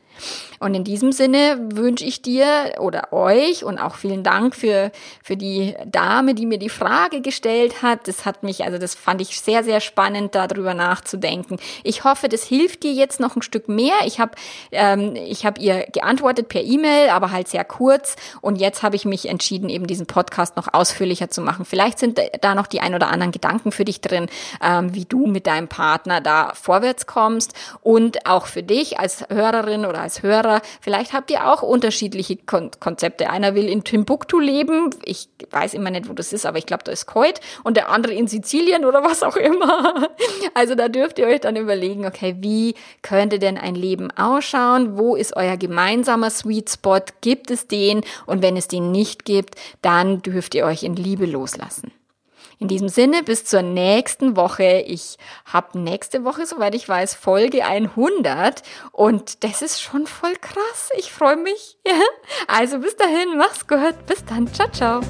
Und 0.59 0.73
in 0.73 0.83
diesem 0.83 1.11
Sinne 1.11 1.59
wünsche 1.73 2.05
ich 2.05 2.21
dir 2.21 2.75
oder 2.79 3.13
euch 3.13 3.63
und 3.63 3.77
auch 3.79 3.95
vielen 3.95 4.23
Dank 4.23 4.55
für, 4.55 4.91
für 5.23 5.37
die 5.37 5.75
Dame, 5.85 6.33
die 6.33 6.45
mir 6.45 6.57
die 6.57 6.69
Frage 6.69 7.21
gestellt 7.21 7.81
hat. 7.81 8.07
Das 8.07 8.25
hat 8.25 8.43
mich, 8.43 8.63
also 8.63 8.77
das 8.77 8.95
fand 8.95 9.21
ich 9.21 9.39
sehr, 9.39 9.63
sehr 9.63 9.81
spannend, 9.81 10.35
darüber 10.35 10.73
nachzudenken. 10.73 11.57
Ich 11.83 12.03
hoffe, 12.03 12.29
das 12.29 12.43
hilft 12.43 12.83
dir 12.83 12.93
jetzt 12.93 13.19
noch 13.19 13.34
noch 13.35 13.41
ein 13.41 13.41
Stück 13.41 13.67
mehr. 13.69 13.93
Ich 14.05 14.19
habe 14.19 14.31
ähm, 14.71 15.15
ich 15.15 15.45
hab 15.45 15.59
ihr 15.59 15.85
geantwortet 15.91 16.47
per 16.47 16.63
E-Mail, 16.63 17.09
aber 17.09 17.31
halt 17.31 17.47
sehr 17.47 17.63
kurz. 17.63 18.15
Und 18.41 18.57
jetzt 18.57 18.83
habe 18.83 18.95
ich 18.95 19.05
mich 19.05 19.27
entschieden, 19.27 19.69
eben 19.69 19.87
diesen 19.87 20.05
Podcast 20.05 20.55
noch 20.55 20.73
ausführlicher 20.73 21.29
zu 21.29 21.41
machen. 21.41 21.65
Vielleicht 21.65 21.99
sind 21.99 22.19
da 22.41 22.55
noch 22.55 22.67
die 22.67 22.79
ein 22.79 22.95
oder 22.95 23.09
anderen 23.09 23.31
Gedanken 23.31 23.71
für 23.71 23.85
dich 23.85 24.01
drin, 24.01 24.27
ähm, 24.63 24.93
wie 24.93 25.05
du 25.05 25.27
mit 25.27 25.47
deinem 25.47 25.67
Partner 25.67 26.21
da 26.21 26.53
vorwärts 26.53 27.05
kommst. 27.05 27.53
Und 27.81 28.25
auch 28.25 28.47
für 28.47 28.63
dich 28.63 28.99
als 28.99 29.25
Hörerin 29.29 29.85
oder 29.85 29.99
als 29.99 30.23
Hörer, 30.23 30.61
vielleicht 30.81 31.13
habt 31.13 31.31
ihr 31.31 31.51
auch 31.51 31.61
unterschiedliche 31.61 32.37
Kon 32.37 32.71
Konzepte. 32.79 33.29
Einer 33.29 33.55
will 33.55 33.67
in 33.67 33.83
Timbuktu 33.83 34.39
leben. 34.39 34.89
Ich 35.03 35.29
weiß 35.51 35.73
immer 35.73 35.91
nicht, 35.91 36.09
wo 36.09 36.13
das 36.13 36.33
ist, 36.33 36.45
aber 36.45 36.57
ich 36.57 36.65
glaube, 36.65 36.83
da 36.83 36.91
ist 36.91 37.05
Keut. 37.05 37.39
Und 37.63 37.77
der 37.77 37.89
andere 37.89 38.13
in 38.13 38.27
Sizilien 38.27 38.85
oder 38.85 39.03
was 39.03 39.23
auch 39.23 39.35
immer. 39.35 40.09
Also 40.53 40.75
da 40.75 40.87
dürft 40.87 41.19
ihr 41.19 41.27
euch 41.27 41.41
dann 41.41 41.55
überlegen, 41.55 42.05
okay, 42.05 42.37
wie 42.39 42.75
könnte 43.25 43.39
denn 43.39 43.57
ein 43.57 43.73
Leben 43.73 44.11
ausschauen? 44.11 44.99
Wo 44.99 45.15
ist 45.15 45.35
euer 45.35 45.57
gemeinsamer 45.57 46.29
Sweet 46.29 46.69
Spot? 46.69 46.99
Gibt 47.21 47.49
es 47.49 47.67
den? 47.67 48.03
Und 48.27 48.43
wenn 48.43 48.55
es 48.55 48.67
den 48.67 48.91
nicht 48.91 49.25
gibt, 49.25 49.55
dann 49.81 50.21
dürft 50.21 50.53
ihr 50.53 50.63
euch 50.63 50.83
in 50.83 50.95
Liebe 50.95 51.25
loslassen. 51.25 51.91
In 52.59 52.67
diesem 52.67 52.87
Sinne, 52.87 53.23
bis 53.23 53.43
zur 53.43 53.63
nächsten 53.63 54.35
Woche. 54.35 54.83
Ich 54.85 55.17
habe 55.43 55.79
nächste 55.79 56.23
Woche, 56.23 56.45
soweit 56.45 56.75
ich 56.75 56.87
weiß, 56.87 57.15
Folge 57.15 57.65
100 57.65 58.61
und 58.91 59.43
das 59.43 59.63
ist 59.63 59.81
schon 59.81 60.05
voll 60.05 60.35
krass. 60.39 60.91
Ich 60.95 61.11
freue 61.11 61.37
mich. 61.37 61.79
Also 62.47 62.77
bis 62.77 62.95
dahin, 62.95 63.37
mach's 63.37 63.67
gut. 63.67 64.05
Bis 64.05 64.23
dann. 64.23 64.53
Ciao, 64.53 64.69
ciao. 64.69 65.01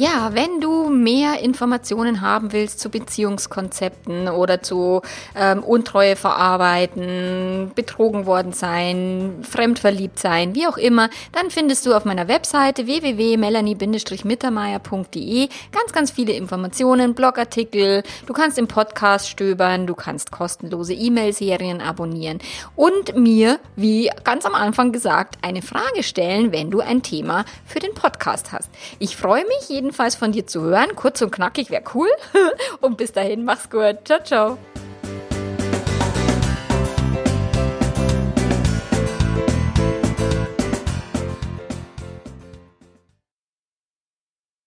Ja, 0.00 0.30
wenn 0.32 0.62
du 0.62 0.88
mehr 0.88 1.40
Informationen 1.40 2.22
haben 2.22 2.54
willst 2.54 2.80
zu 2.80 2.88
Beziehungskonzepten 2.88 4.28
oder 4.28 4.62
zu 4.62 5.02
ähm, 5.36 5.62
Untreue 5.62 6.16
verarbeiten, 6.16 7.72
betrogen 7.74 8.24
worden 8.24 8.54
sein, 8.54 9.40
fremdverliebt 9.42 10.18
sein, 10.18 10.54
wie 10.54 10.66
auch 10.66 10.78
immer, 10.78 11.10
dann 11.32 11.50
findest 11.50 11.84
du 11.84 11.92
auf 11.92 12.06
meiner 12.06 12.28
Webseite 12.28 12.86
www.melanie-mittermeier.de 12.86 15.48
ganz, 15.70 15.92
ganz 15.92 16.10
viele 16.10 16.32
Informationen, 16.32 17.12
Blogartikel, 17.12 18.02
du 18.24 18.32
kannst 18.32 18.56
im 18.56 18.68
Podcast 18.68 19.28
stöbern, 19.28 19.86
du 19.86 19.94
kannst 19.94 20.30
kostenlose 20.30 20.94
E-Mail-Serien 20.94 21.82
abonnieren 21.82 22.38
und 22.74 23.18
mir, 23.18 23.60
wie 23.76 24.10
ganz 24.24 24.46
am 24.46 24.54
Anfang 24.54 24.92
gesagt, 24.92 25.36
eine 25.42 25.60
Frage 25.60 26.02
stellen, 26.02 26.52
wenn 26.52 26.70
du 26.70 26.80
ein 26.80 27.02
Thema 27.02 27.44
für 27.66 27.80
den 27.80 27.92
Podcast 27.92 28.52
hast. 28.52 28.70
Ich 28.98 29.18
freue 29.18 29.44
mich 29.44 29.68
jeden 29.68 29.89
jedenfalls 29.90 30.14
von 30.14 30.30
dir 30.30 30.46
zu 30.46 30.62
hören. 30.62 30.94
Kurz 30.94 31.20
und 31.20 31.32
knackig 31.32 31.70
wäre 31.70 31.82
cool. 31.94 32.08
Und 32.80 32.96
bis 32.96 33.12
dahin, 33.12 33.44
mach's 33.44 33.68
gut. 33.68 33.98
Ciao, 34.04 34.22
ciao. 34.22 34.58